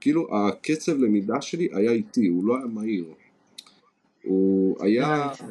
[0.00, 3.04] כאילו הקצב למידה שלי היה איטי, הוא לא היה מהיר.
[4.24, 5.24] הוא היה...
[5.24, 5.42] הבנתי.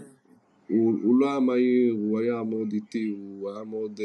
[0.69, 4.01] הוא, הוא לא היה מהיר, הוא היה מאוד איטי, הוא היה מאוד uh,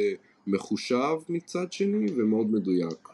[0.47, 3.09] מחושב מצד שני ומאוד מדויק.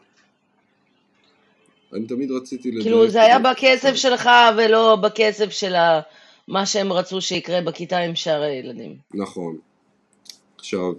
[1.93, 2.83] אני תמיד רציתי לדייק.
[2.83, 6.01] כאילו זה היה בקצב שלך ולא בקצב של ה-
[6.47, 8.95] מה שהם רצו שיקרה בכיתה עם שאר הילדים.
[9.13, 9.57] נכון.
[10.57, 10.93] עכשיו,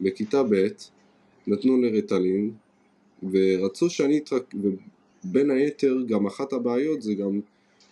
[0.00, 0.66] בכיתה ב'
[1.46, 2.50] נתנו לי ריטלין,
[3.32, 4.54] ורצו שאני אתרק...
[5.24, 7.40] ובין היתר, גם אחת הבעיות זה גם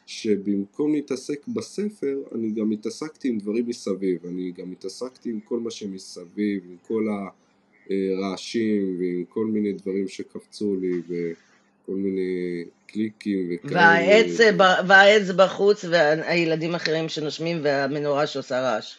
[0.06, 4.26] שבמקום להתעסק בספר, אני גם התעסקתי עם דברים מסביב.
[4.26, 7.06] אני גם התעסקתי עם כל מה שמסביב, עם כל
[7.90, 11.02] הרעשים ועם כל מיני דברים שקפצו לי
[11.86, 13.98] וכל מיני קליקים וכאלה.
[14.88, 18.96] והעץ בחוץ והילדים האחרים שנושמים והמנורה שעושה רעש.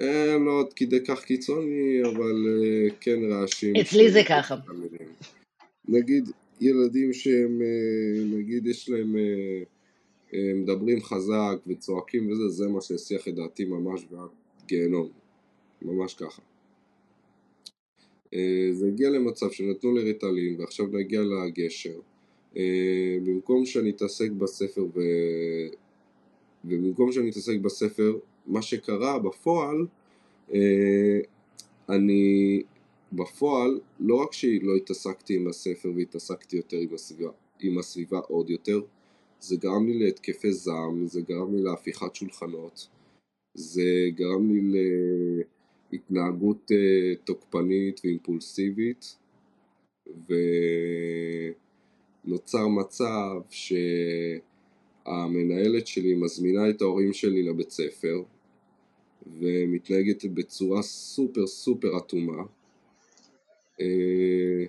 [0.00, 3.76] אה, לא עד כדי כך קיצוני, אבל אה, כן רעשים.
[3.76, 4.54] אצלי זה ככה.
[5.88, 6.28] נגיד
[6.60, 9.16] ילדים שהם, אה, נגיד יש להם,
[10.54, 14.28] מדברים חזק וצועקים וזה, זה מה שהסיח את דעתי ממש ועד
[14.66, 15.08] גיהנום.
[15.82, 16.42] ממש ככה.
[18.72, 22.00] זה הגיע למצב שנתנו לי ריטלין ועכשיו נגיע לגשר.
[23.24, 25.00] במקום שאני אתעסק בספר ו...
[26.64, 29.86] ובמקום שאני אתעסק בספר מה שקרה בפועל,
[30.54, 31.20] אה,
[31.88, 32.62] אני
[33.12, 38.80] בפועל, לא רק שלא התעסקתי עם הספר והתעסקתי יותר עם הסביבה, עם הסביבה עוד יותר,
[39.40, 42.88] זה גרם לי להתקפי זעם, זה גרם לי להפיכת שולחנות,
[43.54, 45.61] זה גרם לי להתנהגות
[46.72, 49.16] אה, תוקפנית ואימפולסיבית,
[52.26, 53.72] ונוצר מצב ש...
[55.06, 58.22] המנהלת שלי מזמינה את ההורים שלי לבית ספר
[59.40, 62.42] ומתנהגת בצורה סופר סופר אטומה.
[63.80, 64.64] אה,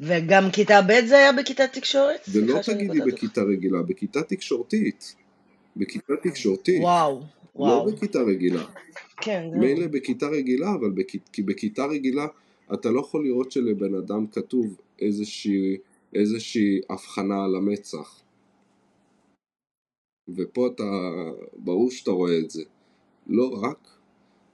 [0.00, 2.20] וגם כיתה ב' זה היה בכיתה תקשורת?
[2.32, 5.14] ולא תגידי בכיתה רגילה, בכיתה תקשורתית.
[5.76, 6.80] בכיתה תקשורתית.
[6.80, 7.24] וואו, לא
[7.56, 7.86] וואו.
[7.86, 8.64] לא בכיתה רגילה.
[9.16, 9.50] כן.
[9.54, 11.16] מילא בכיתה רגילה, אבל בכ...
[11.32, 12.26] כי בכיתה רגילה
[12.74, 15.76] אתה לא יכול לראות שלבן אדם כתוב איזושהי,
[16.14, 18.20] איזושהי הבחנה על המצח.
[20.28, 20.84] ופה אתה,
[21.56, 22.62] ברור שאתה רואה את זה.
[23.26, 23.88] לא רק,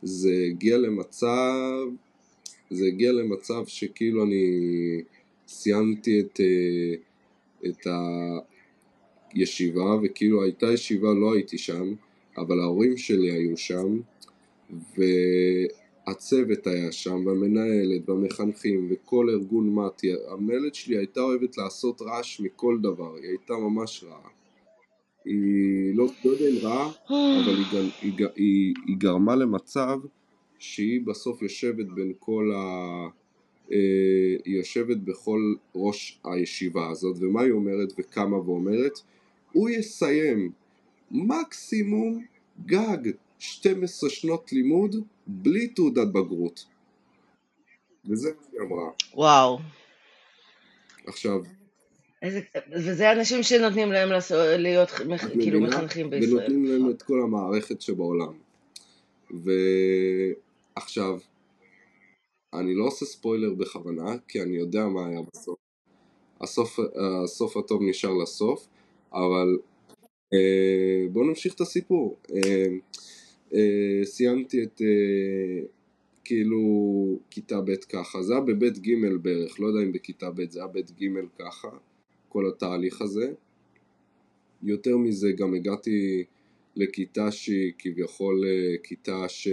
[0.03, 1.89] זה הגיע למצב,
[2.71, 4.45] זה הגיע למצב שכאילו אני
[5.49, 6.95] סיימתי את, אה,
[7.71, 7.87] את
[9.33, 11.95] הישיבה, וכאילו הייתה ישיבה, לא הייתי שם,
[12.37, 14.01] אבל ההורים שלי היו שם,
[16.07, 20.13] והצוות היה שם, והמנהלת, והמחנכים, וכל ארגון מתי.
[20.29, 24.29] המנהלת שלי הייתה אוהבת לעשות רעש מכל דבר, היא הייתה ממש רעה.
[25.25, 26.91] היא לא, לא יודע אם רעה,
[27.45, 29.99] אבל היא, היא, היא, היא גרמה למצב
[30.59, 32.61] שהיא בסוף יושבת בין כל ה...
[33.73, 39.01] אה, היא יושבת בכל ראש הישיבה הזאת, ומה היא אומרת וקמה ואומרת?
[39.53, 40.51] הוא יסיים
[41.11, 42.25] מקסימום
[42.67, 42.99] גג
[43.39, 44.97] 12 שנות לימוד
[45.27, 46.67] בלי תעודת בגרות.
[48.05, 48.91] וזה מה שהיא אמרה.
[49.15, 49.59] וואו.
[51.07, 51.41] עכשיו,
[52.23, 52.41] איזה,
[52.73, 56.33] וזה אנשים שנותנים להם לעשות, להיות מח, כאילו מחנכים בישראל.
[56.37, 58.33] ונותנים להם את כל המערכת שבעולם.
[60.77, 61.19] ועכשיו,
[62.55, 65.59] אני לא עושה ספוילר בכוונה, כי אני יודע מה היה בסוף.
[66.41, 66.79] הסוף,
[67.25, 68.67] הסוף הטוב נשאר לסוף,
[69.13, 69.59] אבל
[71.11, 72.17] בואו נמשיך את הסיפור.
[72.35, 72.67] אה,
[73.55, 75.67] אה, סיימתי את אה,
[76.25, 76.61] כאילו
[77.31, 78.91] כיתה ב' ככה, זה היה בבית ג'
[79.23, 81.07] בערך, לא יודע אם בכיתה ב', זה היה בית ג'
[81.39, 81.69] ככה.
[82.29, 83.33] כל התהליך הזה.
[84.63, 86.25] יותר מזה גם הגעתי
[86.77, 89.49] לכיתה שהיא כביכול אה, כיתה ש...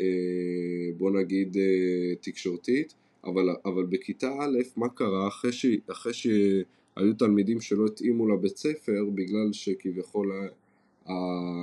[0.00, 5.66] אה, בוא נגיד אה, תקשורתית, אבל, אבל בכיתה א', מה קרה אחרי, ש...
[5.90, 6.12] אחרי
[6.98, 11.12] שהיו תלמידים שלא התאימו לבית ספר בגלל שכביכול, ה...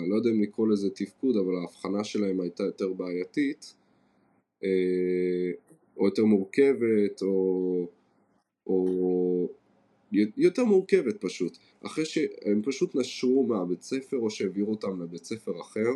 [0.07, 3.73] לא יודע אם לקרוא לזה תפקוד, אבל ההבחנה שלהם הייתה יותר בעייתית,
[5.97, 7.87] או יותר מורכבת, או,
[8.67, 9.47] או
[10.37, 11.57] יותר מורכבת פשוט.
[11.85, 15.89] אחרי שהם פשוט נשרו מהבית ספר או שהעבירו אותם לבית ספר אחר.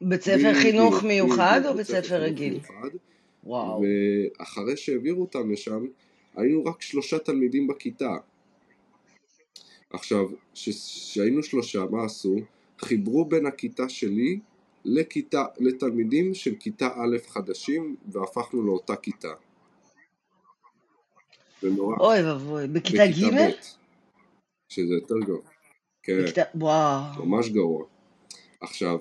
[0.00, 2.52] בית ספר חינוך מיוחד או בית ספר רגיל?
[2.52, 2.88] מיוחד.
[3.44, 3.82] וואו.
[4.38, 5.86] ואחרי שהעבירו אותם לשם,
[6.36, 8.16] היינו רק שלושה תלמידים בכיתה.
[9.90, 12.36] עכשיו, כשהיינו שלושה, מה עשו?
[12.78, 14.38] חיברו בין הכיתה שלי
[14.84, 19.32] לכיתה, לתלמידים של כיתה א' חדשים והפכנו לאותה כיתה.
[21.62, 21.96] זה נורא.
[22.00, 23.50] אוי ואבוי, בכיתה ג'?
[24.68, 25.40] שזה יותר גרוע.
[26.02, 26.22] כן.
[26.22, 27.26] בכיתה, וואו.
[27.26, 27.84] ממש גרוע.
[28.60, 28.98] עכשיו,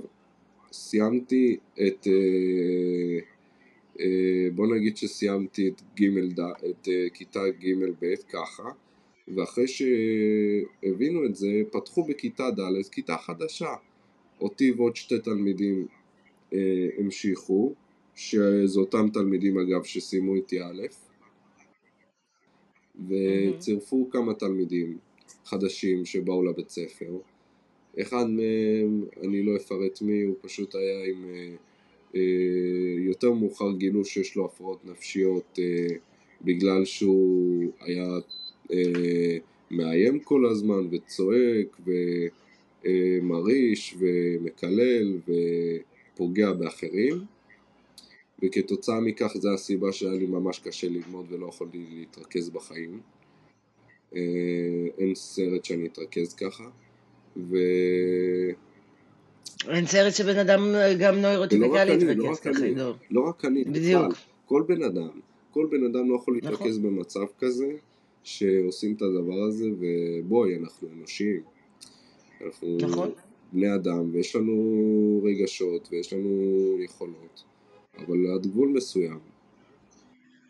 [0.72, 2.08] סיימתי את...
[2.08, 3.20] אה,
[4.56, 6.40] בוא נגיד שסיימתי את ג' ד...
[6.40, 7.68] את אה, כיתה ג'
[8.00, 8.72] ב' ככה,
[9.36, 13.74] ואחרי שהבינו את זה, פתחו בכיתה ד' כיתה חדשה.
[14.42, 15.88] אותי ועוד שתי תלמידים
[16.54, 17.74] אה, המשיכו,
[18.16, 20.82] שזה אותם תלמידים אגב שסיימו איתי א',
[23.08, 24.98] וצירפו כמה תלמידים
[25.46, 27.18] חדשים שבאו לבית ספר.
[28.02, 31.26] אחד מהם, אני לא אפרט מי, הוא פשוט היה עם,
[33.00, 35.60] יותר מאוחר גילו שיש לו הפרעות נפשיות
[36.41, 38.10] בגלל שהוא היה
[39.71, 41.82] מאיים כל הזמן וצועק
[42.86, 45.17] ומרעיש ומקלל
[46.13, 47.13] ופוגע באחרים
[48.43, 53.00] וכתוצאה מכך זה הסיבה שהיה לי ממש קשה ללמוד ולא יכולתי להתרכז בחיים.
[54.97, 56.69] אין סרט שאני אתרכז ככה.
[57.38, 57.58] ו...
[59.69, 62.93] אין סרט שבן אדם גם נוירוטיפיקלי יתרכז ככה, לא.
[63.12, 64.13] לא רק אני, בדיוק.
[64.45, 65.19] כל בן אדם,
[65.51, 66.95] כל בן אדם לא יכול להתרכז נכון.
[66.95, 67.71] במצב כזה,
[68.23, 71.41] שעושים את הדבר הזה, ובואי, אנחנו אנושיים.
[72.45, 73.12] אנחנו נכון.
[73.54, 77.43] בני אדם, ויש לנו רגשות, ויש לנו יכולות,
[77.97, 79.19] אבל עד גבול מסוים.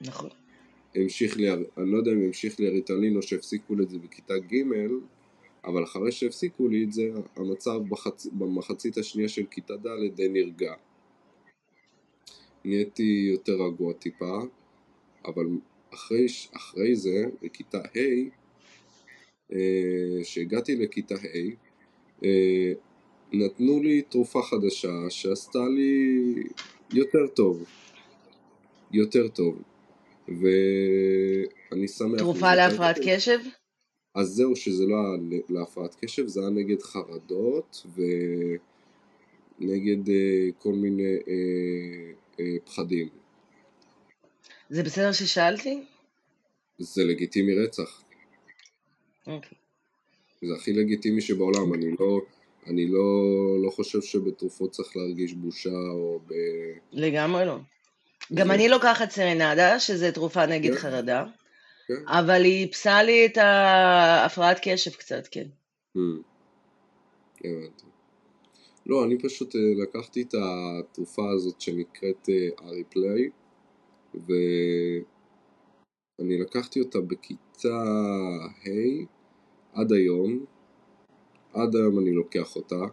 [0.01, 0.30] נכון.
[0.95, 4.38] המשיך לי, אני לא יודע אם המשיך לי הריטלין או שהפסיקו לי את זה בכיתה
[4.38, 4.56] ג',
[5.65, 8.26] אבל אחרי שהפסיקו לי את זה, המצב בחצ...
[8.26, 10.74] במחצית השנייה של כיתה ד' די נרגע.
[12.65, 14.39] נהייתי יותר רגוע טיפה,
[15.26, 15.45] אבל
[15.93, 18.30] אחרי, אחרי זה, בכיתה ה',
[19.54, 21.50] אה, שהגעתי לכיתה ה',
[22.26, 22.74] אה,
[23.34, 26.34] נתנו לי תרופה חדשה שעשתה לי
[26.93, 27.65] יותר טוב.
[28.91, 29.62] יותר טוב.
[30.28, 32.19] ואני שמח...
[32.19, 33.39] תרופה להפרעת קשב?
[34.15, 37.86] אז זהו, שזה לא היה להפרעת קשב, זה היה נגד חרדות
[39.60, 43.10] ונגד אה, כל מיני אה, אה, פחדים.
[44.69, 45.84] זה בסדר ששאלתי?
[46.80, 48.04] זה לגיטימי רצח.
[49.28, 49.58] אוקיי.
[50.41, 52.21] זה הכי לגיטימי שבעולם, אני לא...
[52.67, 53.02] אני לא,
[53.63, 56.34] לא חושב שבתרופות צריך להרגיש בושה או ב...
[56.91, 57.58] לגמרי לא.
[58.34, 60.78] גם אני לוקחת סרנדה, שזה תרופה נגד כן.
[60.78, 61.26] חרדה.
[61.97, 62.08] כן.
[62.08, 65.47] אבל היא איפסה לי את ההפרעת קשב קצת, כן.
[65.97, 65.99] Hmm.
[67.43, 67.86] הבנתי.
[68.86, 72.30] לא, אני פשוט אה, לקחתי את התרופה הזאת שנקראת
[72.63, 73.30] אריפליי,
[74.15, 74.19] אה,
[76.19, 77.84] ואני לקחתי אותה בכיתה
[78.65, 79.06] ה'
[79.73, 80.45] עד היום,
[81.54, 82.86] עד היום אני לוקח אותה,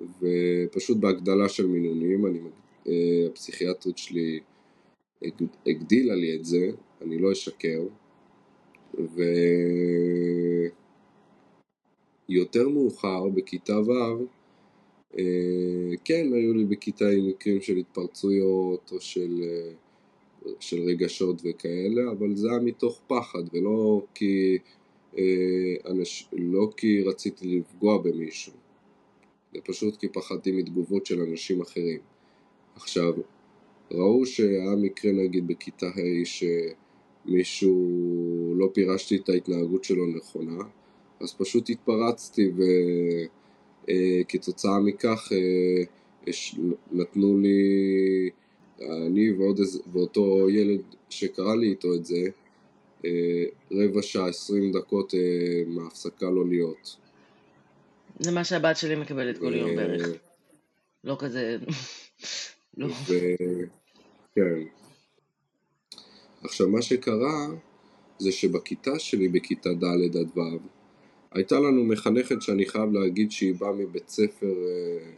[0.00, 2.38] ופשוט בהגדלה של מינונים, אני,
[2.88, 4.40] אה, הפסיכיאטרית שלי
[5.66, 6.70] הגדילה לי את זה,
[7.02, 7.82] אני לא אשקר,
[12.28, 13.92] ויותר מאוחר, בכיתה ו',
[15.18, 19.72] אה, כן, היו לי בכיתה עם מקרים של התפרצויות או של, אה,
[20.60, 24.58] של רגשות וכאלה, אבל זה היה מתוך פחד ולא כי,
[25.18, 28.52] אה, אנש, לא כי רציתי לפגוע במישהו,
[29.54, 32.00] זה פשוט כי פחדתי מתגובות של אנשים אחרים.
[32.74, 33.14] עכשיו,
[33.90, 36.44] ראו שהיה מקרה נגיד בכיתה ה' ש...
[37.24, 40.64] מישהו, לא פירשתי את ההתנהגות שלו נכונה,
[41.20, 42.50] אז פשוט התפרצתי
[43.82, 46.32] וכתוצאה אה, מכך אה,
[46.92, 48.30] נתנו לי,
[48.80, 49.60] אני ועוד
[49.92, 50.80] ואותו ילד
[51.10, 52.26] שקרא לי איתו את זה,
[53.04, 55.14] אה, רבע שעה, עשרים דקות
[55.66, 56.96] מהפסקה לא להיות.
[58.18, 60.08] זה מה שהבת שלי מקבלת כל יום בערך.
[61.04, 61.56] לא כזה...
[62.76, 62.88] לא.
[64.34, 64.81] כן.
[66.44, 67.48] עכשיו מה שקרה
[68.18, 70.40] זה שבכיתה שלי, בכיתה ד' עד ו',
[71.32, 75.10] הייתה לנו מחנכת שאני חייב להגיד שהיא באה מבית ספר, אה,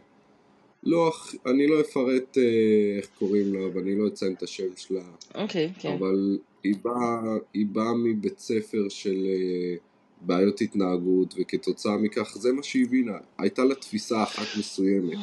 [0.83, 1.13] לא,
[1.47, 5.03] אני לא אפרט אה, איך קוראים לה ואני לא אציין את השם שלה,
[5.35, 5.93] אוקיי, okay, כן.
[5.93, 9.77] אבל היא באה, היא באה מבית ספר של אה,
[10.21, 15.19] בעיות התנהגות וכתוצאה מכך זה מה שהיא הבינה, הייתה לה תפיסה אחת מסוימת.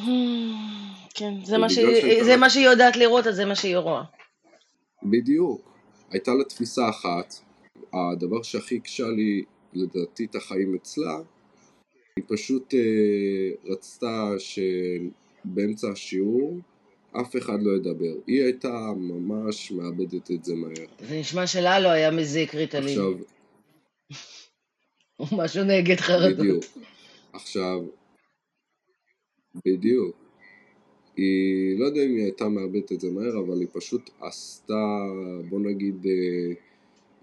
[1.16, 4.02] כן, זה מה, שהיא, זה מה שהיא יודעת לראות אז זה מה שהיא רואה.
[5.02, 5.71] בדיוק.
[6.12, 7.34] הייתה לה תפיסה אחת,
[7.92, 11.18] הדבר שהכי הקשה לי לדעתי את החיים אצלה,
[12.16, 16.60] היא פשוט אה, רצתה שבאמצע השיעור
[17.20, 18.14] אף אחד לא ידבר.
[18.26, 20.86] היא הייתה ממש מאבדת את זה מהר.
[21.08, 22.84] זה נשמע שלה לא היה מזיק ריטלין.
[22.84, 23.12] עכשיו...
[25.20, 26.38] או משהו נגד חרדות.
[26.38, 26.64] בדיוק.
[27.32, 27.82] עכשיו,
[29.66, 30.21] בדיוק.
[31.16, 34.98] היא, לא יודע אם היא הייתה מאבדת את זה מהר, אבל היא פשוט עשתה,
[35.48, 36.52] בוא נגיד, אה,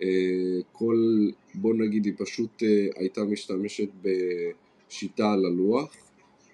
[0.02, 5.96] אה, כל, בוא נגיד, היא פשוט אה, הייתה משתמשת בשיטה על הלוח,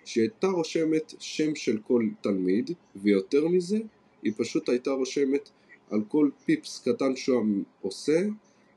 [0.06, 3.78] שהיא הייתה רושמת שם של כל תלמיד, ויותר מזה,
[4.24, 5.50] היא פשוט הייתה רושמת
[5.90, 8.22] על כל פיפס קטן שהוא עושה,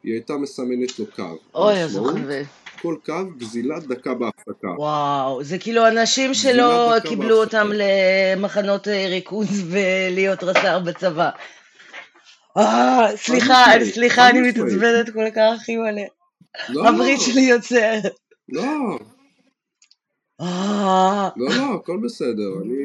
[0.02, 1.38] היא הייתה מסמנת לו קו.
[1.54, 2.42] אוי, איזה חבר.
[2.82, 4.68] כל קו גזילת דקה בהפסקה.
[4.76, 11.30] וואו, זה כאילו אנשים שלא קיבלו אותם למחנות אה, ריכוז ולהיות רס"ר בצבא.
[12.56, 16.04] אה, סליחה, סליחה, אני מתעצבנת כל כך, אימא'לה.
[16.68, 16.88] לא.
[16.88, 18.00] הברית שלי יוצא.
[18.48, 18.98] לא.
[20.40, 22.84] לא, לא, הכל בסדר, אני...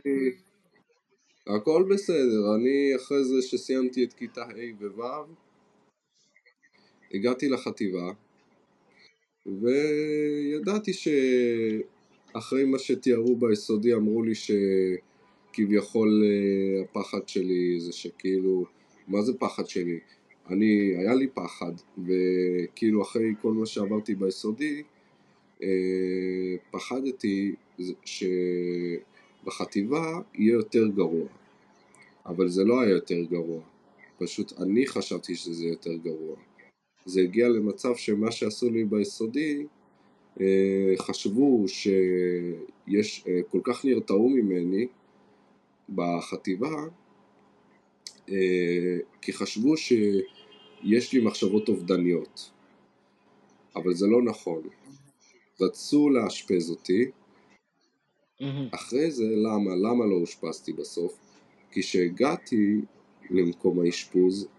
[1.47, 5.25] הכל בסדר, אני אחרי זה שסיימתי את כיתה ה' וו',
[7.13, 8.11] הגעתי לחטיבה,
[9.45, 18.65] וידעתי שאחרי מה שתיארו ביסודי אמרו לי שכביכול אה, הפחד שלי זה שכאילו,
[19.07, 19.99] מה זה פחד שלי?
[20.49, 21.71] אני, היה לי פחד,
[22.07, 24.83] וכאילו אחרי כל מה שעברתי ביסודי,
[25.63, 25.67] אה,
[26.71, 27.55] פחדתי
[29.43, 31.27] שבחטיבה יהיה יותר גרוע.
[32.25, 33.61] אבל זה לא היה יותר גרוע.
[34.17, 36.35] פשוט אני חשבתי שזה יותר גרוע.
[37.05, 39.65] זה הגיע למצב שמה שעשו לי ביסודי,
[40.41, 44.87] אה, חשבו שיש, אה, כל כך נרתעו ממני
[45.95, 46.83] בחטיבה,
[49.21, 52.51] כי חשבו שיש לי מחשבות אובדניות.
[53.75, 54.61] אבל זה לא נכון.
[55.61, 57.11] רצו לאשפז אותי,
[58.71, 59.75] אחרי זה, למה?
[59.75, 61.19] למה לא אושפזתי בסוף?
[61.71, 62.81] כי כשהגעתי
[63.29, 64.49] למקום האשפוז, אה,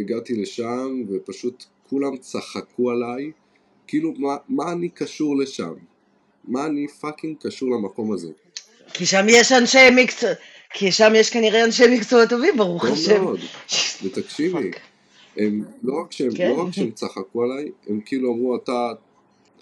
[0.00, 3.30] הגעתי לשם ופשוט כולם צחקו עליי,
[3.86, 5.74] כאילו מה, מה אני קשור לשם?
[6.44, 8.28] מה אני fucking קשור למקום הזה?
[8.94, 10.30] כי שם יש אנשי מקצוע,
[10.70, 13.14] כי שם יש כנראה אנשי מקצוע טובים, ברוך השם.
[13.14, 13.40] טוב מאוד,
[14.04, 14.70] ותקשיבי,
[15.36, 16.48] הם לא רק שהם, כן.
[16.48, 18.92] לא רק שהם צחקו עליי, הם כאילו אמרו אתה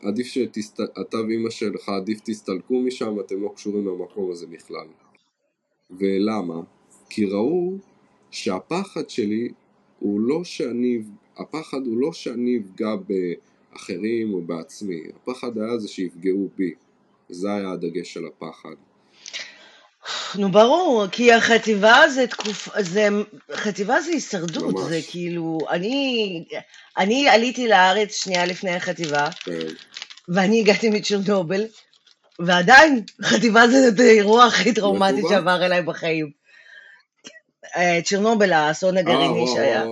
[0.02, 4.86] עדיף שאתה ואימא שלך עדיף תסתלקו משם, אתם לא קשורים למקום הזה בכלל.
[5.90, 6.60] ולמה?
[7.08, 7.72] כי ראו
[8.30, 9.48] שהפחד שלי
[10.02, 10.98] הוא לא שאני,
[11.36, 16.74] הפחד הוא לא שאני אפגע באחרים או בעצמי, הפחד היה זה שיפגעו בי.
[17.28, 18.74] זה היה הדגש של הפחד.
[20.38, 23.08] נו ברור, כי החטיבה זה תקופה, זה,
[23.52, 24.88] חטיבה זה הישרדות, ממש.
[24.88, 26.44] זה כאילו, אני,
[26.98, 29.52] אני עליתי לארץ שנייה לפני החטיבה, כן.
[30.28, 31.64] ואני הגעתי מצ'רנובל,
[32.38, 36.41] ועדיין, חטיבה זה האירוע הכי טראומטי שעבר אליי בחיים.
[37.76, 39.84] אה, צ'רנובל, האסון הגרעיני שהיה.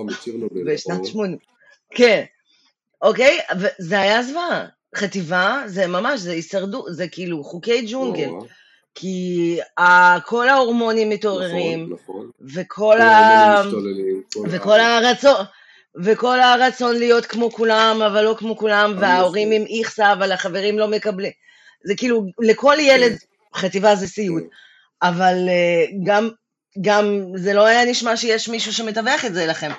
[0.65, 1.37] בשנת 80.
[1.91, 2.23] כן,
[3.01, 3.39] אוקיי?
[3.59, 4.65] וזה היה זוועה.
[4.95, 8.29] חטיבה זה ממש, זה הישרדות, זה כאילו חוקי ג'ונגל.
[8.95, 9.57] כי
[10.25, 12.29] כל ההורמונים מתעוררים, נכון, נכון.
[12.55, 13.63] וכל, ה...
[14.49, 15.45] וכל הרצון,
[16.03, 20.87] וכל הרצון להיות כמו כולם, אבל לא כמו כולם, וההורים עם איכסה, אבל החברים לא
[20.87, 21.31] מקבלים.
[21.83, 23.17] זה כאילו, לכל ילד
[23.55, 24.43] חטיבה זה סיוט.
[24.43, 25.07] כן.
[25.07, 26.29] אבל אה, גם,
[26.81, 29.71] גם זה לא היה נשמע שיש מישהו שמתווך את זה לכם.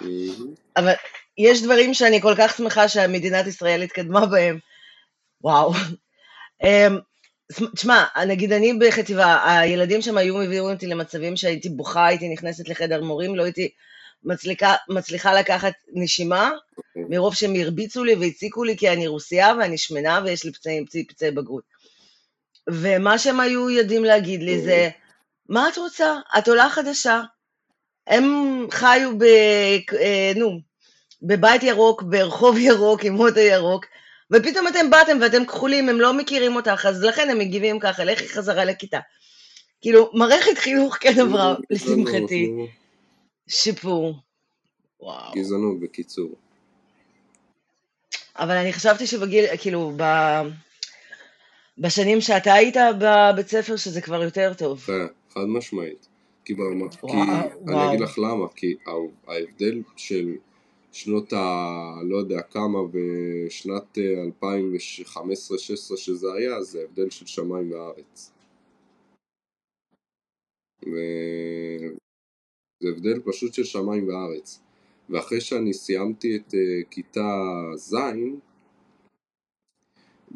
[0.76, 0.92] אבל
[1.38, 4.58] יש דברים שאני כל כך שמחה שמדינת ישראל התקדמה בהם.
[5.40, 5.72] וואו.
[6.62, 6.98] אמ,
[7.74, 13.02] תשמע, נגיד אני בחטיבה, הילדים שם היו מביאים אותי למצבים שהייתי בוכה, הייתי נכנסת לחדר
[13.02, 13.68] מורים, לא הייתי
[14.24, 17.02] מצליקה, מצליחה לקחת נשימה, אוקיי.
[17.08, 21.06] מרוב שהם הרביצו לי והציקו לי כי אני רוסייה ואני שמנה ויש לי פצעים, פצעי,
[21.06, 21.64] פצעי בגרות.
[22.70, 24.90] ומה שהם היו יודעים להגיד לי זה,
[25.48, 26.14] מה את רוצה?
[26.38, 27.22] את עולה חדשה.
[28.06, 28.26] הם
[28.70, 29.22] חיו ב...
[30.00, 30.60] אה, נו,
[31.22, 33.84] בבית ירוק, ברחוב ירוק, עם מוטו ירוק,
[34.32, 38.28] ופתאום אתם באתם ואתם כחולים, הם לא מכירים אותך, אז לכן הם מגיבים ככה, לכי
[38.28, 39.00] חזרה לכיתה.
[39.80, 42.50] כאילו, מערכת חינוך כן עברה, לשמחתי,
[43.48, 44.14] שיפור.
[45.00, 45.32] וואו.
[45.34, 46.34] גזענות בקיצור.
[48.36, 50.02] אבל אני חשבתי שבגיל, כאילו, ב...
[51.78, 54.86] בשנים שאתה היית בבית ספר, שזה כבר יותר טוב.
[55.34, 56.08] חד משמעית.
[56.44, 57.82] כי, ברמת, וואו, כי וואו.
[57.82, 58.74] אני אגיד לך למה, כי
[59.26, 60.36] ההבדל של
[60.92, 61.94] שנות ה...
[62.04, 63.98] לא יודע כמה, בשנת
[64.42, 68.32] 2015-2016 אה, שזה היה, זה הבדל של שמיים וארץ.
[70.82, 71.96] וזה
[72.88, 74.60] הבדל פשוט של שמיים וארץ.
[75.10, 77.42] ואחרי שאני סיימתי את uh, כיתה
[77.74, 77.96] ז',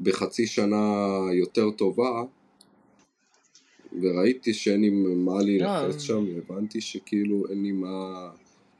[0.02, 0.86] בחצי שנה
[1.32, 2.22] יותר טובה,
[4.02, 5.98] וראיתי שאין לי מה להילחץ לא.
[5.98, 8.30] שם, הבנתי שכאילו אין לי מה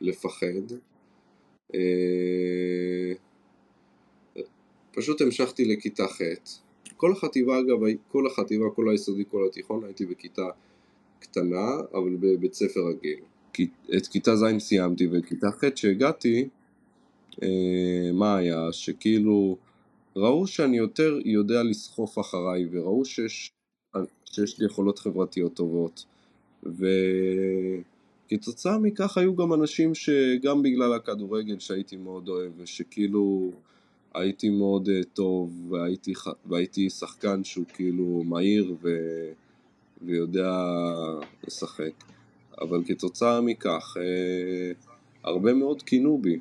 [0.00, 0.72] לפחד.
[1.74, 3.12] אה,
[4.92, 6.20] פשוט המשכתי לכיתה ח'.
[6.96, 7.76] כל החטיבה אגב,
[8.08, 10.46] כל החטיבה, כל היסודי, כל התיכון, הייתי בכיתה
[11.18, 13.18] קטנה, אבל בבית ספר רגיל.
[13.96, 16.48] את כיתה ז' סיימתי, וכיתה ח' שהגעתי,
[17.42, 18.72] אה, מה היה?
[18.72, 19.56] שכאילו
[20.16, 23.52] ראו שאני יותר יודע לסחוף אחריי, וראו שיש,
[24.24, 26.05] שיש לי יכולות חברתיות טובות.
[26.66, 26.86] ו...
[28.28, 33.51] כתוצאה מכך היו גם אנשים שגם בגלל הכדורגל שהייתי מאוד אוהב ושכאילו
[34.14, 36.12] הייתי מאוד uh, טוב והייתי,
[36.47, 38.88] והייתי שחקן שהוא כאילו מהיר ו,
[40.03, 40.66] ויודע
[41.47, 42.05] לשחק.
[42.61, 44.86] אבל כתוצאה מכך uh,
[45.24, 46.40] הרבה מאוד קינו בי.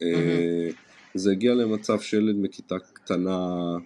[0.00, 0.04] uh,
[1.14, 3.76] זה הגיע למצב שילד מכיתה קטנה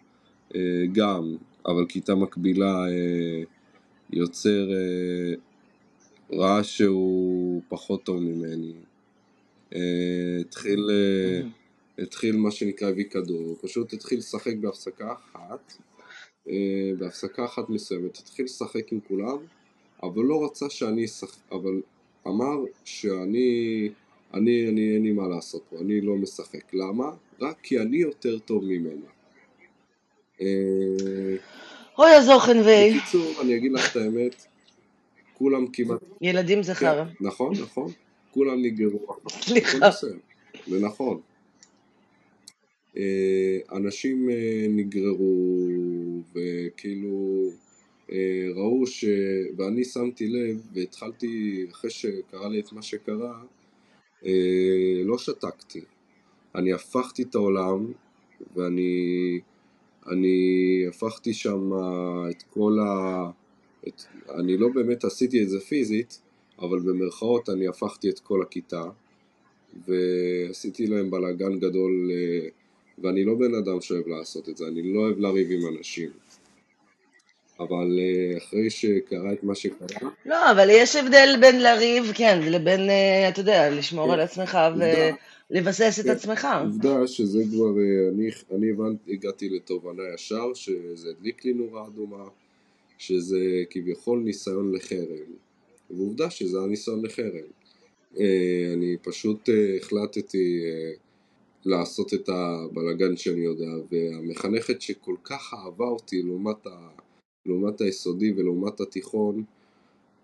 [0.92, 1.36] גם
[1.66, 3.46] אבל כיתה מקבילה uh,
[4.10, 5.34] יוצר אה,
[6.32, 8.72] רעש שהוא פחות טוב ממני.
[9.74, 11.40] אה, התחיל, אה,
[12.02, 15.72] התחיל מה שנקרא הביא כדור, הוא פשוט התחיל לשחק בהפסקה אחת,
[16.48, 19.38] אה, בהפסקה אחת מסוימת, התחיל לשחק עם כולם,
[20.02, 21.80] אבל לא רצה שאני אשחק, אבל
[22.26, 23.88] אמר שאני,
[24.34, 26.74] אני, אני, אין לי מה לעשות פה, אני לא משחק.
[26.74, 27.10] למה?
[27.40, 29.15] רק כי אני יותר טוב ממנו.
[30.40, 31.36] אה,
[31.98, 32.98] אוי, הזוכן ויי.
[32.98, 34.46] בקיצור, אני אגיד לך את האמת,
[35.34, 36.00] כולם כמעט...
[36.20, 37.04] ילדים זה חרא.
[37.04, 37.92] כן, נכון, נכון.
[38.30, 39.16] כולם נגררו.
[39.28, 39.90] סליחה.
[40.66, 41.20] זה נכון.
[42.96, 45.68] אה, אנשים אה, נגררו,
[46.34, 47.50] וכאילו
[48.54, 49.04] ראו ש...
[49.56, 53.42] ואני שמתי לב, והתחלתי, אחרי שקרה לי את מה שקרה,
[55.04, 55.80] לא שתקתי.
[56.54, 57.92] אני הפכתי את העולם,
[58.56, 59.40] ואני
[60.08, 61.70] אני הפכתי שם
[62.30, 63.30] את כל ה...
[63.88, 64.02] את...
[64.34, 66.20] אני לא באמת עשיתי את זה פיזית,
[66.58, 68.84] אבל במרכאות אני הפכתי את כל הכיתה,
[69.88, 72.48] ועשיתי להם בלאגן גדול, אה,
[72.98, 76.10] ואני לא בן אדם שאוהב לעשות את זה, אני לא אוהב לריב עם אנשים.
[77.60, 80.10] אבל אה, אחרי שקרה את מה שקרה...
[80.26, 84.58] לא, אבל יש הבדל בין לריב, כן, לבין, אה, אתה יודע, לשמור כן, על עצמך
[85.50, 86.48] ולבסס את כן, עצמך.
[86.64, 87.70] עובדה שזה כבר,
[88.14, 92.24] אני, אני הבנתי, הגעתי לתובנה ישר, שזה הדליק לי נורה אדומה,
[92.98, 93.40] שזה
[93.70, 95.32] כביכול ניסיון לחרם.
[95.90, 97.46] ועובדה שזה היה ניסיון לחרם.
[98.20, 100.92] אה, אני פשוט אה, החלטתי אה,
[101.64, 106.88] לעשות את הבלגן שאני יודע, והמחנכת שכל כך אהבה אותי לעומת, ה,
[107.46, 109.44] לעומת היסודי ולעומת התיכון,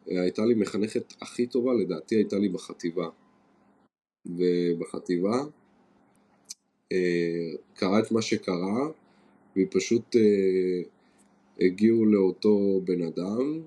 [0.07, 3.09] הייתה לי מחנכת הכי טובה, לדעתי הייתה לי בחטיבה.
[4.27, 5.45] ובחטיבה
[7.75, 8.89] קרה את מה שקרה,
[9.57, 10.17] והיא פשוט
[11.61, 13.61] הגיעו לאותו בן אדם,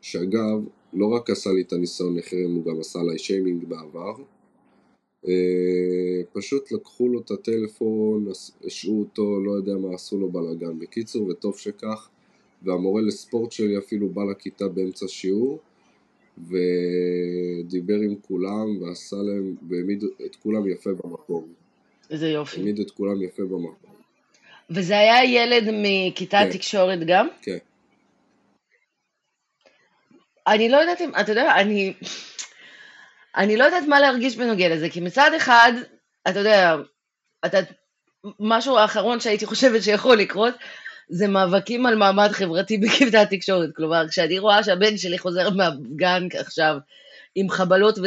[0.00, 4.14] שאגב, לא רק עשה לי את הניסיון לחרם, הוא גם עשה עליי שיימינג בעבר.
[5.28, 8.26] אה, פשוט לקחו לו את הטלפון,
[8.64, 10.78] השעו אותו, לא יודע מה עשו לו בלאגן.
[10.78, 12.08] בקיצור, וטוב שכך,
[12.64, 15.60] והמורה לספורט שלי אפילו בא לכיתה באמצע שיעור,
[16.38, 21.52] ודיבר עם כולם, ועשה להם, והעמיד את כולם יפה במקום.
[22.10, 22.56] איזה יופי.
[22.56, 23.94] העמיד את כולם יפה במקום.
[24.70, 26.52] וזה היה ילד מכיתה כן.
[26.52, 27.28] תקשורת גם?
[27.42, 27.58] כן.
[30.46, 31.94] אני לא יודעת אם, אתה יודע, אני,
[33.36, 35.72] אני לא יודעת מה להרגיש בנוגע לזה, כי מצד אחד,
[36.28, 36.76] אתה יודע,
[37.46, 37.58] אתה,
[38.40, 40.54] משהו האחרון שהייתי חושבת שיכול לקרות,
[41.08, 43.70] זה מאבקים על מעמד חברתי בכיתה התקשורת.
[43.76, 46.76] כלומר, כשאני רואה שהבן שלי חוזר מהגן עכשיו
[47.34, 48.02] עם חבלות ו...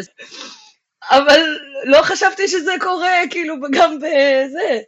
[1.09, 4.79] אבל לא חשבתי שזה קורה, כאילו, גם בזה.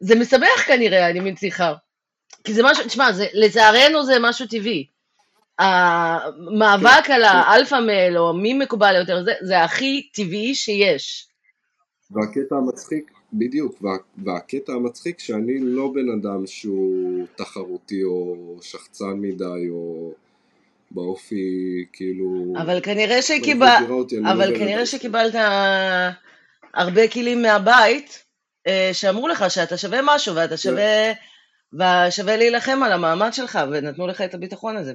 [0.00, 1.74] זה משמח כנראה, אני מנציחה.
[2.44, 4.86] כי זה משהו, תשמע, זה, לצערנו זה משהו טבעי.
[5.58, 11.28] המאבק על האלפא מייל, או מי מקובל יותר, זה, זה הכי טבעי שיש.
[12.10, 19.68] והקטע המצחיק, בדיוק, וה, והקטע המצחיק שאני לא בן אדם שהוא תחרותי או שחצן מדי
[19.70, 20.12] או
[20.90, 22.54] באופי כאילו...
[22.62, 23.86] אבל כנראה, שקיבל...
[23.90, 25.34] אותי, אבל לא כנראה שקיבלת
[26.74, 28.24] הרבה כלים מהבית
[28.66, 31.12] אה, שאמרו לך שאתה שווה משהו ואתה שווה,
[31.72, 34.92] ושווה להילחם על המעמד שלך ונתנו לך את הביטחון הזה.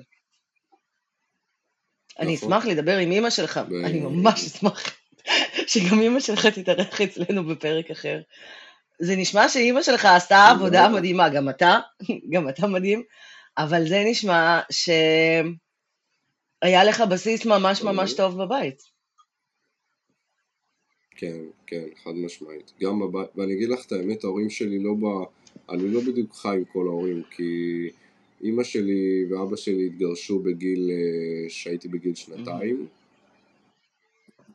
[2.19, 2.53] אני נכון.
[2.53, 5.00] אשמח לדבר עם אימא שלך, ב- אני ממש אשמח
[5.71, 8.21] שגם אימא שלך תתארח אצלנו בפרק אחר.
[8.99, 10.97] זה נשמע שאימא שלך עשתה עבודה לא.
[10.97, 11.79] מדהימה, גם אתה,
[12.33, 13.03] גם אתה מדהים,
[13.57, 14.59] אבל זה נשמע
[16.61, 18.81] שהיה לך בסיס ממש ממש טוב בבית.
[21.15, 22.71] כן, כן, חד משמעית.
[22.81, 25.05] גם בבית, ואני אגיד לך את האמת, ההורים שלי לא ב...
[25.69, 27.89] אני לא בדיוק חי עם כל ההורים, כי
[28.43, 32.87] אימא שלי ואבא שלי התגרשו בגיל, אה, שהייתי בגיל שנתיים,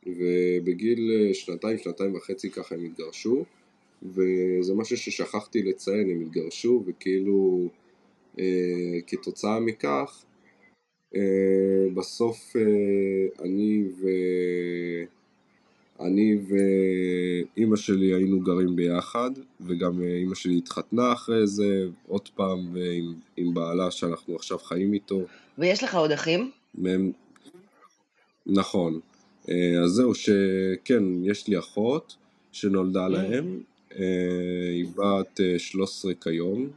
[0.07, 3.45] ובגיל אה, שנתיים, שנתיים וחצי ככה הם התגרשו,
[4.03, 7.69] וזה משהו ששכחתי לציין, הם התגרשו, וכאילו
[8.39, 10.25] אה, כתוצאה מכך,
[11.15, 11.21] אה,
[11.93, 14.07] בסוף אה, אני ו...
[15.99, 19.31] אני ואימא שלי היינו גרים ביחד,
[19.61, 24.93] וגם אה, אימא שלי התחתנה אחרי זה, עוד פעם עם, עם בעלה שאנחנו עכשיו חיים
[24.93, 25.21] איתו.
[25.57, 26.51] ויש לך עוד אחים?
[26.75, 27.11] מהם...
[28.45, 28.99] נכון.
[29.49, 32.15] אה, אז זהו, שכן, יש לי אחות
[32.51, 33.59] שנולדה להם,
[33.91, 36.69] אה, היא בת 13 כיום.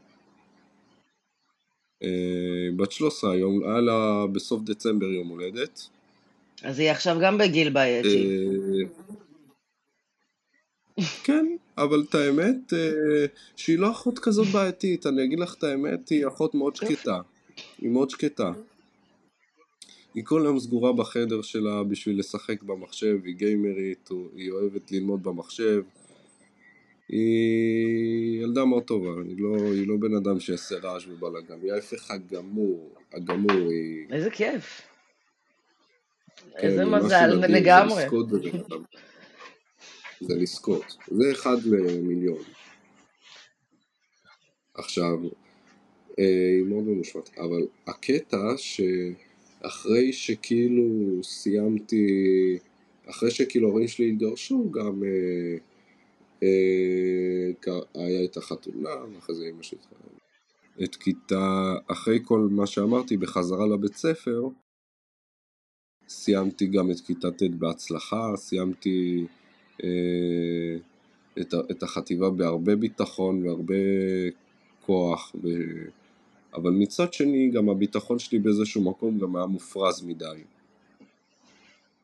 [2.77, 5.89] בת 13 היום, היה לה בסוף דצמבר יום הולדת.
[6.63, 8.29] אז היא עכשיו גם בגיל בעייתי.
[11.25, 11.47] כן,
[11.79, 12.73] אבל את האמת,
[13.57, 17.21] שהיא לא אחות כזאת בעייתית, אני אגיד לך את האמת, היא אחות מאוד שקטה.
[17.79, 18.53] היא מאוד שקטה.
[20.15, 25.83] היא כל היום סגורה בחדר שלה בשביל לשחק במחשב, היא גיימרית, היא אוהבת ללמוד במחשב.
[27.09, 32.11] היא ילדה מאוד טובה, היא לא, היא לא בן אדם שיעשה רעש ובלאגן, היא ההפך
[32.11, 34.07] הגמור, הגמור, היא...
[34.11, 34.83] איזה כיף.
[36.37, 38.05] כן, איזה מזל, לגמרי.
[40.21, 40.97] זה לזכות.
[41.09, 42.43] זה אחד למיליון.
[44.75, 45.19] עכשיו,
[46.19, 46.25] אה,
[46.59, 48.57] היא מאוד ממושמעת, אבל הקטע
[49.63, 50.85] שאחרי שכאילו
[51.23, 52.07] סיימתי,
[53.07, 55.57] אחרי שכאילו ההורים שלי התגרשו, גם אה,
[56.43, 59.79] אה, היה את החתונה, ואחרי זה אמא שלי.
[60.85, 64.49] את כיתה, אחרי כל מה שאמרתי, בחזרה לבית ספר,
[66.09, 69.27] סיימתי גם את כיתה ט' בהצלחה, סיימתי
[69.85, 70.77] אה,
[71.41, 73.75] את, את החטיבה בהרבה ביטחון והרבה
[74.81, 75.49] כוח, ו...
[76.55, 80.25] אבל מצד שני גם הביטחון שלי באיזשהו מקום גם היה מופרז מדי.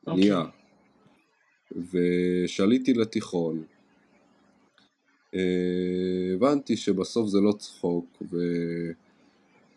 [0.07, 0.21] אוקיי.
[0.21, 0.45] נהיה.
[1.93, 3.65] ושעליתי לתיכון,
[5.35, 8.37] אה, הבנתי שבסוף זה לא צחוק, ו...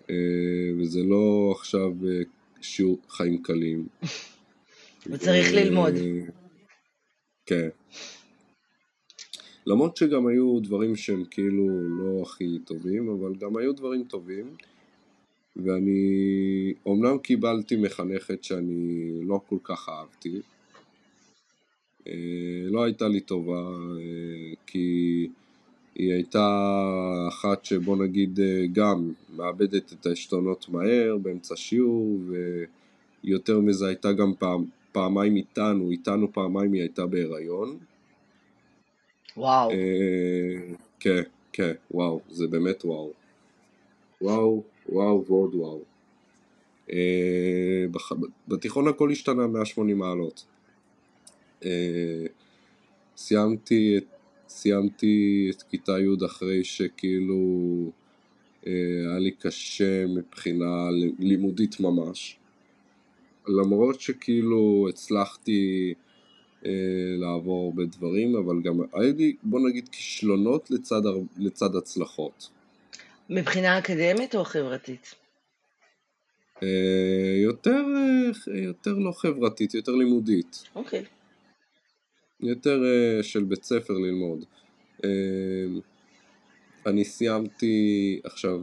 [0.09, 2.21] אה, וזה לא עכשיו אה,
[2.61, 3.87] שיעור חיים קלים.
[5.07, 5.93] וצריך ללמוד.
[7.45, 7.69] כן.
[9.69, 14.45] למרות שגם היו דברים שהם כאילו לא הכי טובים, אבל גם היו דברים טובים.
[15.55, 20.41] ואני אומנם קיבלתי מחנכת שאני לא כל כך אהבתי.
[22.07, 22.13] אה,
[22.69, 23.61] לא הייתה לי טובה,
[23.99, 25.27] אה, כי
[25.95, 26.47] היא הייתה
[27.27, 32.19] אחת שבוא נגיד אה, גם מאבדת את העשתונות מהר באמצע שיעור,
[33.23, 37.77] ויותר מזה הייתה גם פעם, פעמיים איתנו, איתנו פעמיים היא הייתה בהיריון.
[39.39, 39.71] וואו.
[39.71, 39.75] אה,
[40.99, 41.21] כן,
[41.53, 43.11] כן, וואו, זה באמת וואו.
[44.21, 45.81] וואו, וואו ועוד וואו.
[46.91, 47.85] אה,
[48.47, 50.45] בתיכון הכל השתנה 180 מעלות.
[51.65, 52.25] אה,
[53.17, 54.05] סיימתי את,
[54.49, 57.41] סיימתי את כיתה י' אחרי שכאילו
[58.67, 58.71] אה,
[59.09, 62.37] היה לי קשה מבחינה לימודית ממש.
[63.47, 65.93] למרות שכאילו הצלחתי
[67.17, 71.01] לעבור הרבה דברים, אבל גם היה לי, בוא נגיד, כישלונות לצד,
[71.37, 72.49] לצד הצלחות.
[73.29, 75.15] מבחינה אקדמית או חברתית?
[76.63, 77.83] אה, יותר,
[78.51, 80.63] אה, יותר לא חברתית, יותר לימודית.
[80.75, 81.03] אוקיי.
[82.39, 84.45] יותר אה, של בית ספר ללמוד.
[85.03, 85.09] אה,
[86.85, 88.61] אני סיימתי, עכשיו,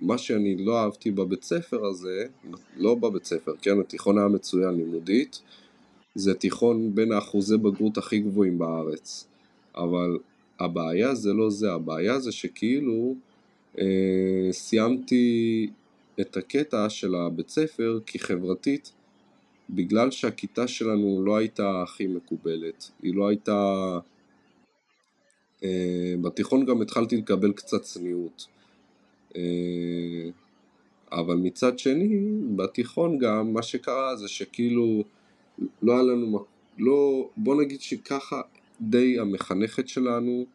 [0.00, 2.26] מה שאני לא אהבתי בבית ספר הזה,
[2.76, 5.42] לא בבית ספר, כן, התיכון היה מצוין לימודית,
[6.14, 9.26] זה תיכון בין האחוזי בגרות הכי גבוהים בארץ.
[9.76, 10.18] אבל
[10.58, 13.14] הבעיה זה לא זה, הבעיה זה שכאילו
[13.78, 15.66] אה, סיימתי
[16.20, 18.92] את הקטע של הבית ספר כי חברתית
[19.70, 23.98] בגלל שהכיתה שלנו לא הייתה הכי מקובלת, היא לא הייתה...
[25.64, 28.46] אה, בתיכון גם התחלתי לקבל קצת צניעות.
[29.36, 30.30] אה,
[31.12, 32.18] אבל מצד שני,
[32.56, 35.04] בתיכון גם, מה שקרה זה שכאילו
[35.82, 36.44] לא היה לנו...
[36.78, 38.40] לא, בוא נגיד שככה
[38.80, 40.46] די המחנכת שלנו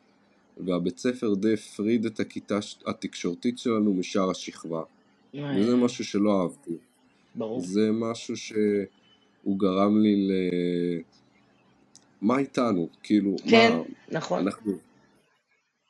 [0.57, 4.81] והבית ספר די הפריד את הכיתה התקשורתית שלנו משאר השכבה.
[5.33, 6.77] וזה משהו שלא אהבתי.
[7.35, 7.61] ברור.
[7.61, 10.31] זה משהו שהוא גרם לי ל...
[12.21, 12.89] מה איתנו?
[13.03, 14.39] כאילו, כן, מה נכון.
[14.39, 14.77] אנחנו...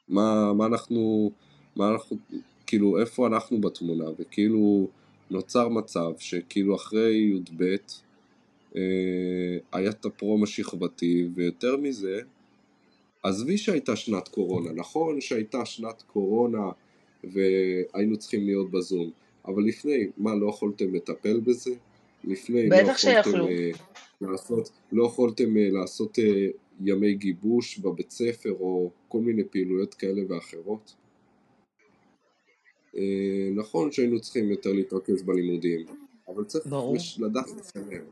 [0.07, 1.31] מה, מה אנחנו...
[1.75, 2.17] מה אנחנו...
[2.67, 4.05] כאילו, איפה אנחנו בתמונה?
[4.19, 4.87] וכאילו,
[5.31, 7.75] נוצר מצב שכאילו אחרי י"ב אה,
[9.71, 12.21] היה את הפרום השכבתי, ויותר מזה,
[13.23, 16.69] עזבי שהייתה שנת קורונה, נכון שהייתה שנת קורונה
[17.23, 19.11] והיינו צריכים להיות בזום,
[19.47, 21.71] אבל לפני, מה, לא יכולתם לטפל בזה?
[22.23, 23.47] לפני, לא יכולתם שיכלו.
[23.47, 23.71] אה,
[24.21, 26.47] לעשות, לא יכולתם אה, לעשות אה,
[26.81, 30.95] ימי גיבוש בבית ספר או כל מיני פעילויות כאלה ואחרות?
[32.97, 35.85] אה, נכון שהיינו צריכים יותר להתרכז בלימודים,
[36.27, 36.65] אבל צריך
[37.19, 38.05] לדעת לשלם.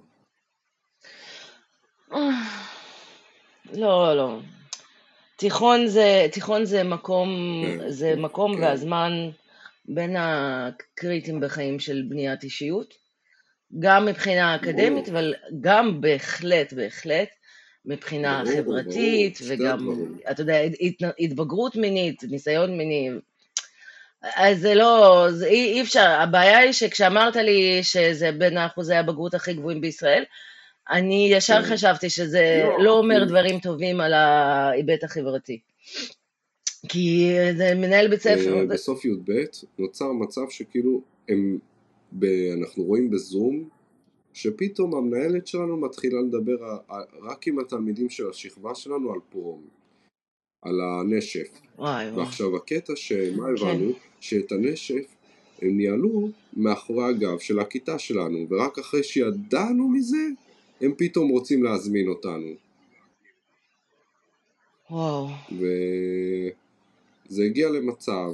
[3.73, 4.39] לא, לא.
[5.35, 7.29] תיכון זה, תיכון זה מקום,
[7.65, 8.63] כן, זה מקום כן.
[8.63, 9.29] והזמן
[9.85, 12.93] בין הקריטיים בחיים של בניית אישיות,
[13.79, 15.09] גם מבחינה אקדמית.
[15.09, 17.29] אבל גם בהחלט, בהחלט,
[17.85, 20.13] מבחינה ברור, חברתית, ברור, וגם.
[20.31, 23.09] אתה יודע, הת- התבגרות מינית, ניסיון מיני,
[24.35, 29.33] אז זה לא, זה אי, אי אפשר, הבעיה היא שכשאמרת לי שזה בין אחוזי הבגרות
[29.33, 30.23] הכי גבוהים בישראל,
[30.91, 31.73] אני ישר כן.
[31.73, 35.59] חשבתי שזה לא, לא אומר דברים טובים על ההיבט החברתי.
[36.89, 39.31] כי זה מנהל בית ספר, אה, בסוף י"ב
[39.79, 41.59] נוצר מצב שכאילו הם
[42.11, 43.69] ב- אנחנו רואים בזום,
[44.33, 46.55] שפתאום המנהלת שלנו מתחילה לדבר
[47.21, 49.61] רק עם התלמידים של השכבה שלנו על פרום,
[50.61, 51.59] על הנשף.
[51.77, 52.19] וואי וואי.
[52.19, 53.67] ועכשיו הקטע שמה כן.
[53.67, 55.15] הבנו, שאת הנשף
[55.61, 60.27] הם ניהלו מאחורי הגב של הכיתה שלנו, ורק אחרי שידענו מזה,
[60.83, 62.55] הם פתאום רוצים להזמין אותנו.
[64.91, 65.27] וואו.
[65.51, 68.33] וזה הגיע למצב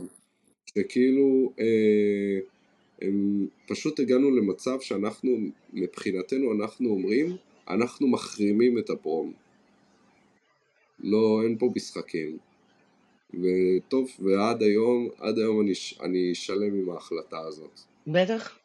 [0.65, 2.39] שכאילו אה,
[3.01, 5.37] הם פשוט הגענו למצב שאנחנו,
[5.73, 7.35] מבחינתנו אנחנו אומרים,
[7.67, 9.33] אנחנו מחרימים את הפרום.
[10.99, 12.37] לא, אין פה משחקים.
[13.33, 17.79] וטוב, ועד היום, עד היום אני, אני שלם עם ההחלטה הזאת.
[18.07, 18.59] בטח.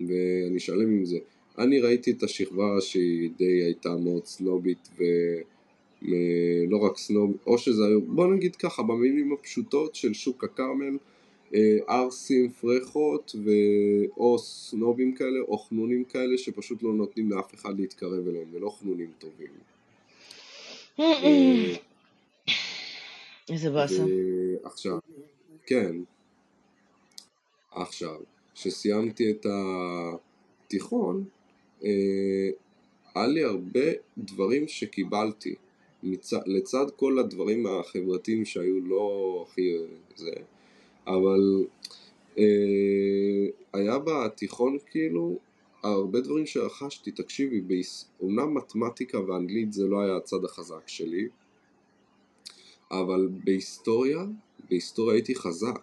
[0.00, 1.18] ואני שלם עם זה.
[1.58, 4.88] אני ראיתי את השכבה שהיא די הייתה מאוד סנובית
[6.02, 10.96] ולא רק סנוב, או שזה היו, בוא נגיד ככה, במילים הפשוטות של שוק הכרמל,
[11.54, 13.50] אה, ערסים, פרחות, ו...
[14.16, 19.10] או סנובים כאלה, או חנונים כאלה, שפשוט לא נותנים לאף אחד להתקרב אליהם, ולא חנונים
[19.18, 19.48] טובים.
[21.00, 21.74] אה,
[23.50, 24.04] איזה באסה.
[24.64, 24.98] ועכשיו,
[25.66, 25.96] כן,
[27.70, 28.16] עכשיו,
[28.54, 29.46] כשסיימתי את
[30.66, 31.41] התיכון, אה,
[33.14, 35.54] היה לי הרבה דברים שקיבלתי.
[36.02, 36.32] מצ...
[36.46, 39.76] לצד כל הדברים החברתיים שהיו לא הכי
[40.16, 40.32] זה,
[41.06, 41.66] אבל
[42.38, 42.44] אה,
[43.72, 45.38] היה בתיכון כאילו
[45.82, 48.06] הרבה דברים שרכשתי, תקשיבי, ביס...
[48.20, 51.28] אומנם מתמטיקה ואנגלית זה לא היה הצד החזק שלי,
[52.90, 54.24] אבל בהיסטוריה,
[54.70, 55.80] בהיסטוריה הייתי חזק,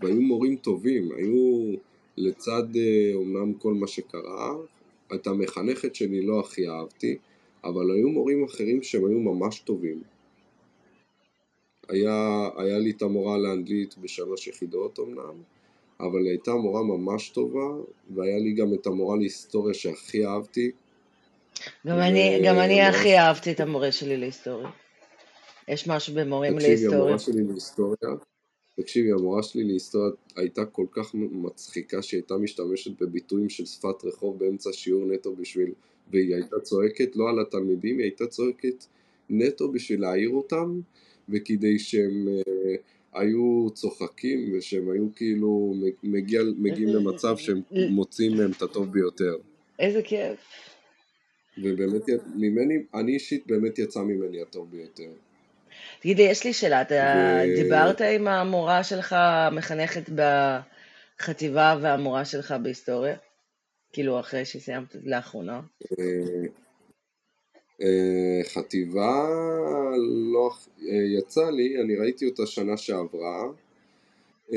[0.00, 1.74] והיו מורים טובים, היו
[2.16, 4.54] לצד אה, אומנם כל מה שקרה,
[5.14, 7.16] את המחנכת שלי לא הכי אהבתי,
[7.64, 10.02] אבל היו מורים אחרים שהם היו ממש טובים.
[11.88, 15.42] היה, היה לי את המורה לאנגלית בשלוש יחידות אמנם,
[16.00, 17.68] אבל היא הייתה מורה ממש טובה,
[18.14, 20.70] והיה לי גם את המורה להיסטוריה שהכי אהבתי.
[21.86, 24.70] גם אני, גם אני ממש- הכי אהבתי את המורה שלי להיסטוריה.
[25.68, 27.00] יש משהו במורים תקשיבי, להיסטוריה.
[27.00, 27.96] המורה שלי להיסטוריה,
[28.76, 34.38] תקשיבי, המורה שלי להיסטוריה הייתה כל כך מצחיקה שהיא הייתה משתמשת בביטויים של שפת רחוב
[34.38, 35.72] באמצע שיעור נטו בשביל,
[36.10, 38.84] והיא הייתה צועקת לא על התלמידים, היא הייתה צועקת
[39.30, 40.80] נטו בשביל להעיר אותם,
[41.28, 42.74] וכדי שהם אה,
[43.12, 47.60] היו צוחקים ושהם היו כאילו מגיע, מגיעים למצב שהם
[47.90, 49.36] מוצאים מהם את הטוב ביותר.
[49.78, 50.38] איזה כיף.
[51.58, 52.02] ובאמת,
[52.34, 55.10] ממני, אני אישית באמת יצא ממני הטוב ביותר.
[56.02, 60.10] תגידי, יש לי שאלה, אתה ו- דיברת עם המורה שלך, המחנכת
[61.18, 63.16] בחטיבה והמורה שלך בהיסטוריה?
[63.92, 65.60] כאילו, אחרי שסיימת לאחרונה?
[65.98, 66.04] אה,
[67.82, 69.28] אה, חטיבה
[70.32, 70.50] לא
[70.82, 73.42] אה, יצא לי, אני ראיתי אותה שנה שעברה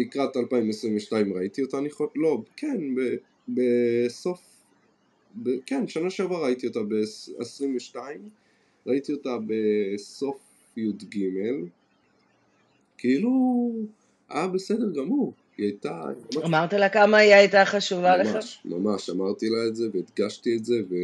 [0.00, 2.78] לקראת 2022 ראיתי אותה, אני חושב, לא, כן,
[3.48, 4.40] בסוף,
[5.66, 7.96] כן, שנה שעברה ראיתי אותה ב-22
[8.86, 10.38] ראיתי אותה בסוף
[10.76, 11.16] י"ג
[12.98, 13.70] כאילו,
[14.28, 16.04] היה בסדר גמור, היא הייתה,
[16.34, 18.34] ממש אמרת לה כמה היא הייתה חשובה לך?
[18.34, 20.94] ממש, ממש, אמרתי לה את זה והדגשתי את זה ו...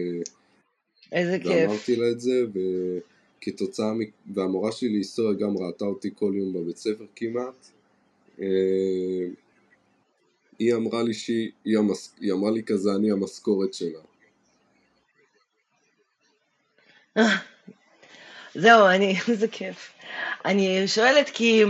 [1.12, 1.53] איזה כיף.
[1.53, 3.99] ואמרתי לה את זה וכתוצאה מ...
[4.35, 7.66] והמורה שלי להיסטוריה גם ראתה אותי כל יום בבית ספר כמעט
[8.41, 8.47] אה,
[10.59, 12.14] היא אמרה לי שהיא היא, המס...
[12.20, 14.01] היא אמרה לי כזה אני המשכורת שלה
[18.61, 19.93] זהו, אני, איזה כיף.
[20.45, 21.63] אני שואלת כי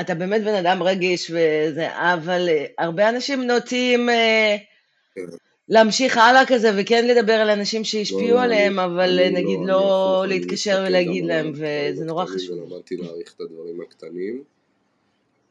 [0.00, 4.56] אתה באמת בן אדם רגיש וזה, אבל אה, הרבה אנשים נוטים אה,
[5.14, 5.20] כן.
[5.68, 9.66] להמשיך הלאה כזה וכן לדבר על אנשים שהשפיעו לא, עליהם, אני- אבל אני נגיד אני
[9.66, 12.58] לא הפוך, אני להתקשר ולהגיד להם, וזה נורא חשוב.
[12.58, 14.42] ולמדתי להעריך את הדברים הקטנים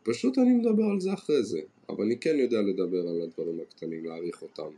[0.04, 1.60] פשוט אני מדבר על זה אחרי זה
[1.90, 4.72] אבל אני כן יודע לדבר על הדברים הקטנים, להעריך אותם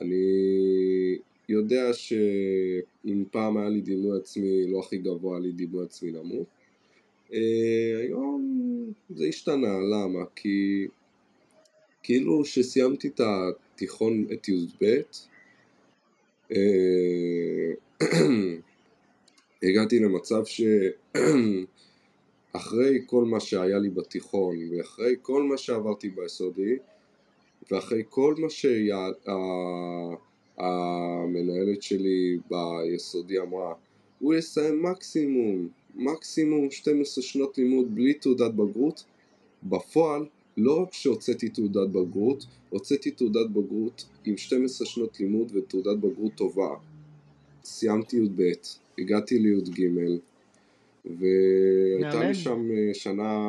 [0.00, 0.16] אני
[1.50, 6.46] יודע שאם פעם היה לי דימוי עצמי לא הכי גבוה, היה לי דימוי עצמי נמוך
[7.32, 10.24] אה, היום זה השתנה, למה?
[10.36, 10.86] כי
[12.02, 14.84] כאילו שסיימתי את התיכון, את י"ב
[16.52, 17.72] אה,
[19.62, 20.42] הגעתי למצב
[22.54, 26.76] שאחרי כל מה שהיה לי בתיכון ואחרי כל מה שעברתי ביסודי
[27.70, 28.50] ואחרי כל מה
[30.60, 33.74] שהמנהלת שלי ביסודי אמרה
[34.18, 39.04] הוא יסיים מקסימום, מקסימום 12 שנות לימוד בלי תעודת בגרות
[39.62, 46.32] בפועל לא רק שהוצאתי תעודת בגרות, הוצאתי תעודת בגרות עם 12 שנות לימוד ותעודת בגרות
[46.34, 46.68] טובה
[47.64, 48.42] סיימתי י"ב,
[48.98, 49.88] הגעתי לי"ג
[51.04, 52.28] והייתה.
[52.28, 53.48] לי שם אה, שנה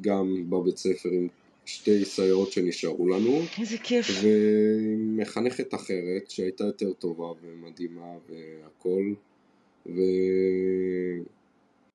[0.00, 1.28] גם בבית ספר עם
[1.66, 3.40] שתי סייעות שנשארו לנו.
[3.60, 4.06] איזה כיף.
[4.22, 9.14] ועם מחנכת אחרת שהייתה יותר טובה ומדהימה והכל.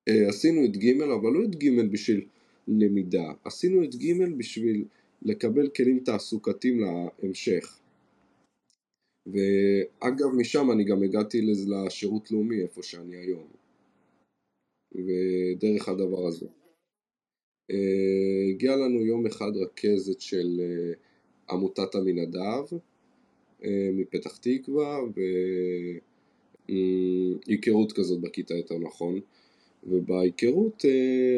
[0.08, 2.24] ועשינו את ג' אבל לא את ג' בשביל
[2.68, 4.84] למידה, עשינו את ג' בשביל
[5.22, 7.78] לקבל כלים תעסוקתיים להמשך.
[9.26, 13.46] ואגב, משם אני גם הגעתי לשירות לאומי, איפה שאני היום.
[14.94, 16.46] ודרך הדבר הזה.
[17.70, 17.76] אה,
[18.50, 20.92] הגיע לנו יום אחד רכזת של אה,
[21.50, 22.64] עמותת עמינדב
[23.64, 24.98] אה, מפתח תקווה,
[27.48, 29.20] והיכרות כזאת בכיתה יותר נכון.
[29.84, 30.84] ובהיכרות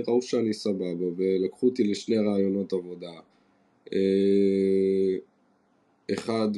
[0.06, 3.20] ראו שאני סבבה, ולקחו אותי לשני רעיונות עבודה.
[6.14, 6.48] אחד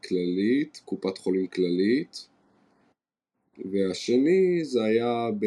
[0.00, 2.26] בכללית, קופת חולים כללית,
[3.72, 5.46] והשני זה היה ב...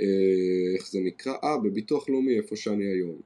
[0.00, 1.32] אה, איך זה נקרא?
[1.44, 3.20] אה, בביטוח לאומי, איפה שאני היום.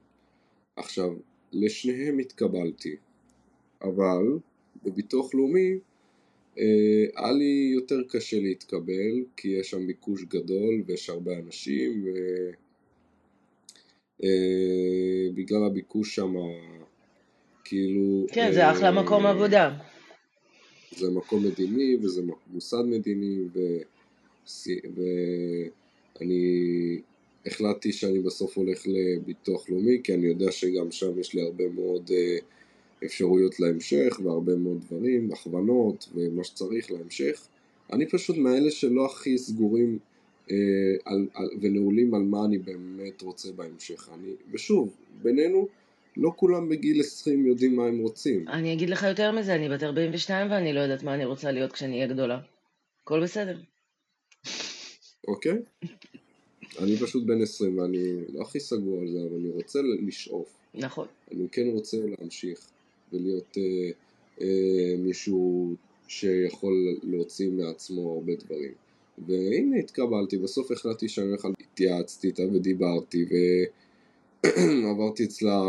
[0.75, 1.13] עכשיו,
[1.53, 2.95] לשניהם התקבלתי,
[3.81, 4.37] אבל
[4.85, 5.79] בביטוח לאומי
[6.59, 12.05] אה, היה לי יותר קשה להתקבל, כי יש שם ביקוש גדול ויש הרבה אנשים,
[15.29, 16.33] ובגלל אה, הביקוש שם
[17.63, 18.25] כאילו...
[18.31, 19.77] כן, זה אחלה מקום עבודה.
[20.91, 23.59] זה מקום מדיני וזה מוסד מדיני ו...
[26.23, 26.99] ואני
[27.45, 32.11] החלטתי שאני בסוף הולך לביטוח לאומי כי אני יודע שגם שם יש לי הרבה מאוד
[32.13, 32.37] אה,
[33.05, 37.47] אפשרויות להמשך והרבה מאוד דברים, הכוונות ומה שצריך להמשך.
[37.93, 39.99] אני פשוט מאלה שלא הכי סגורים
[40.51, 40.55] אה,
[41.05, 44.09] על, על, ונעולים על מה אני באמת רוצה בהמשך.
[44.13, 45.67] אני, ושוב, בינינו
[46.17, 48.47] לא כולם בגיל 20 יודעים מה הם רוצים.
[48.47, 51.71] אני אגיד לך יותר מזה, אני בת 42 ואני לא יודעת מה אני רוצה להיות
[51.71, 52.39] כשאני אהיה גדולה.
[53.03, 53.57] הכל בסדר.
[55.27, 55.57] אוקיי.
[56.79, 60.57] אני פשוט בן 20 ואני לא הכי סגור על זה, אבל אני רוצה לשאוף.
[60.73, 61.07] נכון.
[61.31, 62.67] אני כן רוצה להמשיך
[63.13, 63.91] ולהיות אה,
[64.41, 65.75] אה, מישהו
[66.07, 68.71] שיכול להוציא מעצמו הרבה דברים.
[69.27, 73.35] והנה התקבלתי, בסוף החלטתי שאני הולך, התייעצתי איתה ודיברתי, ו...
[74.91, 75.61] עברתי אצלה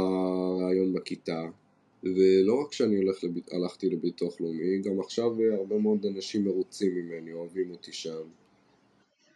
[0.66, 1.48] ראיון בכיתה,
[2.02, 3.30] ולא רק שאני הולך לב...
[3.52, 8.22] הלכתי לביטוח לאומי, גם עכשיו הרבה מאוד אנשים מרוצים ממני, אוהבים אותי שם.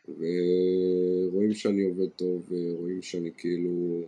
[0.09, 4.03] ורואים שאני עובד טוב, ורואים שאני כאילו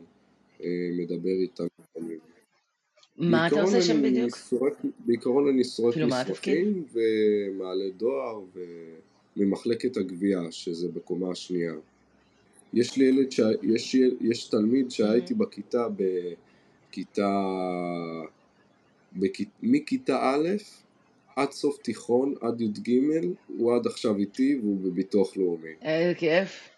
[0.62, 1.66] אה, מדבר איתם.
[3.16, 4.36] מה אתה עושה שם בדיוק?
[4.36, 8.40] סורק, בעיקרון אני סורק כאילו מסמכים ומעלה דואר
[9.36, 11.74] וממחלקת הגבייה, שזה בקומה השנייה.
[12.74, 13.40] יש לי ילד, ש...
[13.62, 15.86] יש, יש תלמיד שהייתי בכיתה
[16.88, 17.44] בכיתה,
[19.12, 19.40] בכ...
[19.62, 20.48] מכיתה א'
[21.36, 22.90] עד סוף תיכון, עד י"ג,
[23.46, 25.74] הוא עד עכשיו איתי והוא בביטוח לאומי.
[25.82, 26.70] איזה כיף.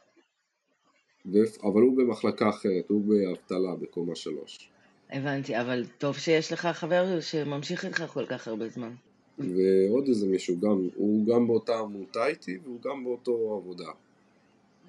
[1.27, 1.39] ו...
[1.63, 4.71] אבל הוא במחלקה אחרת, הוא באבטלה בקומה שלוש.
[5.11, 8.95] הבנתי, אבל טוב שיש לך חבר שממשיך איתך כל כך הרבה זמן.
[9.39, 13.91] ועוד איזה מישהו, גם, הוא גם באותה עמותה איתי והוא גם באותו עבודה.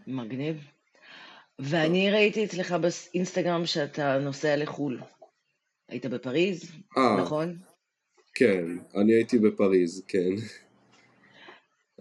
[0.08, 0.58] מגניב.
[1.60, 2.76] ואני ראיתי אצלך
[3.14, 5.00] באינסטגרם שאתה נוסע לחו"ל.
[5.90, 7.22] היית בפריז, 아, אה.
[7.22, 7.58] נכון?
[8.34, 10.30] כן, אני הייתי בפריז, כן.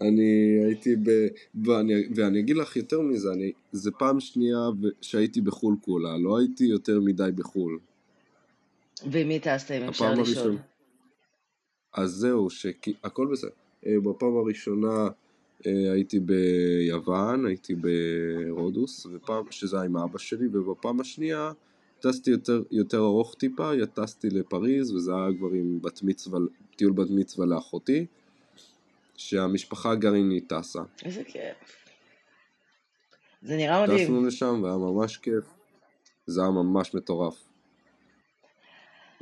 [0.01, 1.09] אני הייתי ב...
[1.65, 4.59] ואני, ואני אגיד לך יותר מזה, אני, זה פעם שנייה
[5.01, 7.79] שהייתי בחו"ל כולה, לא הייתי יותר מדי בחו"ל.
[9.11, 10.57] ומי טסת אם אפשר לשאול?
[11.93, 13.49] אז זהו, שהכל בסדר.
[13.85, 15.07] אה, בפעם הראשונה
[15.65, 21.51] אה, הייתי ביוון, הייתי ברודוס, ופעם, שזה היה עם אבא שלי, ובפעם השנייה
[22.03, 26.39] טסתי יותר, יותר ארוך טיפה, טסתי לפריז, וזה היה כבר עם בת מצווה,
[26.75, 28.05] טיול בת מצווה לאחותי,
[29.17, 30.79] שהמשפחה הגרעינית טסה.
[31.05, 31.85] איזה כיף.
[33.41, 34.05] זה נראה מדהים.
[34.05, 35.45] טסנו לשם והיה ממש כיף.
[36.25, 37.43] זה היה ממש מטורף.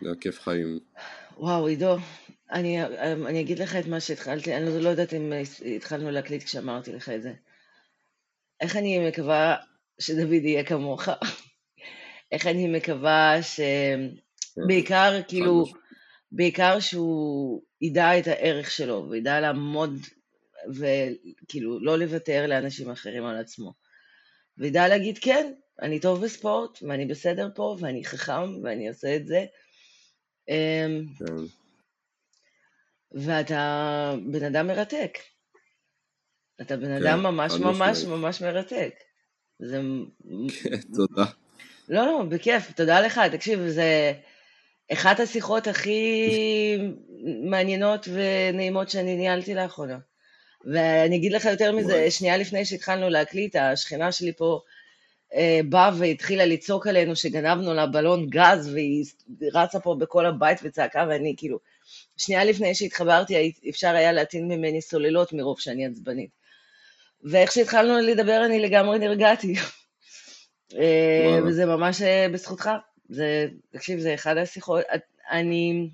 [0.02, 0.80] זה היה כיף חיים.
[1.38, 1.96] וואו, עידו,
[2.52, 2.86] אני,
[3.26, 5.34] אני אגיד לך את מה שהתחלתי, אני לא, לא יודעת אם
[5.76, 7.34] התחלנו להקליט כשאמרתי לך את זה.
[8.62, 9.56] איך אני מקווה
[10.00, 11.10] שדוד יהיה כמוך?
[12.32, 13.60] איך אני מקווה ש...
[14.56, 15.66] כן, בעיקר, כאילו,
[16.32, 19.94] בעיקר שהוא ידע את הערך שלו, וידע לעמוד,
[20.76, 23.74] וכאילו, לא לוותר לאנשים אחרים על עצמו.
[24.58, 29.46] וידע להגיד, כן, אני טוב בספורט, ואני בסדר פה, ואני חכם, ואני עושה את זה.
[30.50, 31.34] אמ, כן.
[33.12, 35.18] ואתה בן אדם מרתק.
[36.62, 38.94] אתה בן כן, אדם ממש ממש ממש מרתק.
[39.60, 39.82] זה...
[40.64, 41.26] כן, תודה.
[41.90, 43.22] לא, לא, בכיף, תודה לך.
[43.32, 44.14] תקשיב, זה
[44.94, 46.28] אחת השיחות הכי
[47.44, 49.98] מעניינות ונעימות שאני ניהלתי לאחרונה.
[50.66, 54.60] ואני אגיד לך יותר מזה, שנייה לפני שהתחלנו להקליט, השכנה שלי פה
[55.36, 59.06] אה, באה והתחילה לצעוק עלינו שגנבנו לה בלון גז, והיא
[59.54, 61.60] רצה פה בכל הבית וצעקה, ואני כאילו,
[62.18, 66.30] שנייה לפני שהתחברתי, אפשר היה להטעין ממני סוללות מרוב שאני עצבנית.
[67.24, 69.56] ואיך שהתחלנו לדבר, אני לגמרי נרגעתי.
[70.80, 72.70] אה, וזה ממש אה, בזכותך.
[73.10, 74.84] זה, תקשיב, זה אחד השיחות,
[75.32, 75.90] אני,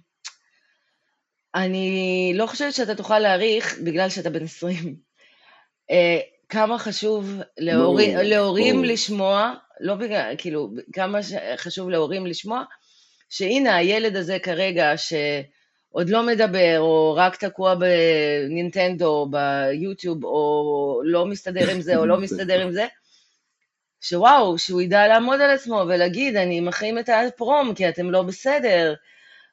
[1.55, 4.95] אני לא חושבת שאתה תוכל להעריך, בגלל שאתה בן 20,
[5.91, 6.19] אה,
[6.49, 8.89] כמה חשוב להורי, להורים לא.
[8.89, 11.19] לשמוע, לא בגלל, כאילו, כמה
[11.57, 12.63] חשוב להורים לשמוע,
[13.30, 21.71] שהנה הילד הזה כרגע, שעוד לא מדבר, או רק תקוע בנינטנדו, ביוטיוב, או לא מסתדר
[21.71, 22.86] עם זה, או לא מסתדר עם זה,
[24.02, 28.93] שוואו, שהוא ידע לעמוד על עצמו ולהגיד, אני מחרים את הפרום כי אתם לא בסדר,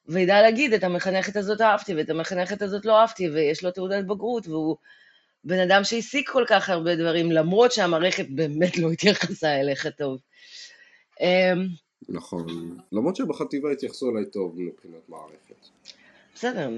[0.09, 4.49] וידע להגיד, את המחנכת הזאת אהבתי ואת המחנכת הזאת לא אהבתי, ויש לו תעודת בגרות,
[4.49, 4.77] והוא
[5.45, 10.19] בן אדם שהשיג כל כך הרבה דברים, למרות שהמערכת באמת לא התייחסה אליך טוב.
[11.21, 11.67] אמ,
[12.09, 12.47] נכון,
[12.93, 15.69] למרות שבחטיבה התייחסו אליי טוב מבחינת מערכת.
[16.35, 16.71] בסדר,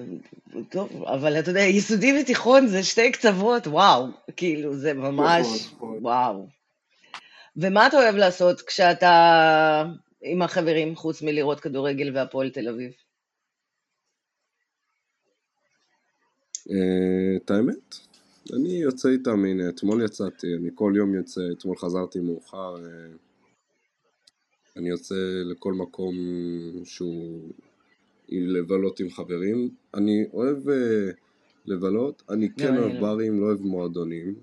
[0.68, 4.06] טוב, אבל אתה יודע, יסודי ותיכון זה שתי קצוות, וואו,
[4.36, 5.98] כאילו, זה ממש, נכון, נכון.
[6.02, 6.55] וואו.
[7.56, 9.12] ומה אתה אוהב לעשות כשאתה
[10.22, 12.92] עם החברים, חוץ מלראות כדורגל והפועל תל אביב?
[16.70, 17.96] אה, את האמת,
[18.52, 23.06] אני יוצא איתם, הנה, אתמול יצאתי, אני כל יום יוצא, אתמול חזרתי מאוחר, אה,
[24.76, 26.14] אני יוצא לכל מקום
[26.84, 27.50] שהוא
[28.28, 29.70] לבלות עם חברים.
[29.94, 31.10] אני אוהב אה,
[31.66, 34.34] לבלות, אני כן אוהב ברים, לא אוהב מועדונים.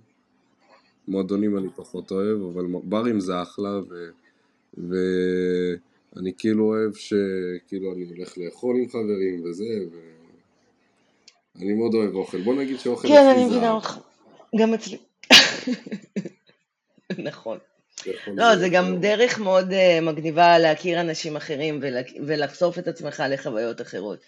[1.08, 4.10] מועדונים אני פחות אוהב, אבל ברים זה אחלה, ו...
[4.78, 9.98] ואני כאילו אוהב שכאילו אני הולך לאכול עם חברים וזה, ו...
[11.56, 12.42] אני מאוד אוהב אוכל.
[12.42, 13.98] בוא נגיד שאוכל כן, אני מבינה אותך.
[14.56, 14.98] גם אצלי.
[17.30, 17.58] נכון.
[18.28, 21.80] לא, זה גם דרך מאוד uh, מגניבה להכיר אנשים אחרים
[22.28, 24.20] ולחשוף את עצמך לחוויות אחרות.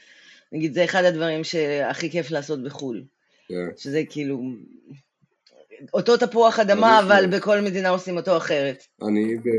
[0.51, 3.03] נגיד, זה אחד הדברים שהכי כיף לעשות בחו"ל.
[3.47, 3.55] כן.
[3.77, 4.41] שזה כאילו,
[5.93, 8.83] אותו תפוח אדמה, אבל בכל מדינה עושים אותו אחרת.
[9.07, 9.49] אני ב...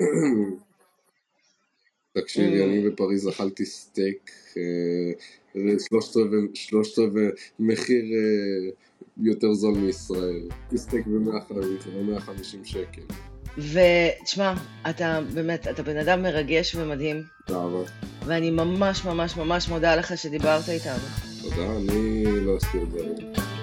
[2.18, 2.64] תקשיבי, mm.
[2.64, 5.72] אני בפריז אכלתי סטייק, אה,
[6.54, 7.26] שלושת רבעי
[7.58, 8.70] מחיר אה,
[9.22, 10.48] יותר זול מישראל.
[10.76, 13.02] סטייק ב-150 שקל.
[13.58, 14.54] ותשמע,
[14.90, 17.22] אתה באמת, אתה בן אדם מרגש ומדהים.
[17.46, 17.90] תודה
[18.26, 21.04] ואני ממש ממש ממש מודה לך שדיברת איתנו.
[21.42, 23.53] תודה, אני לא אסתיר זה.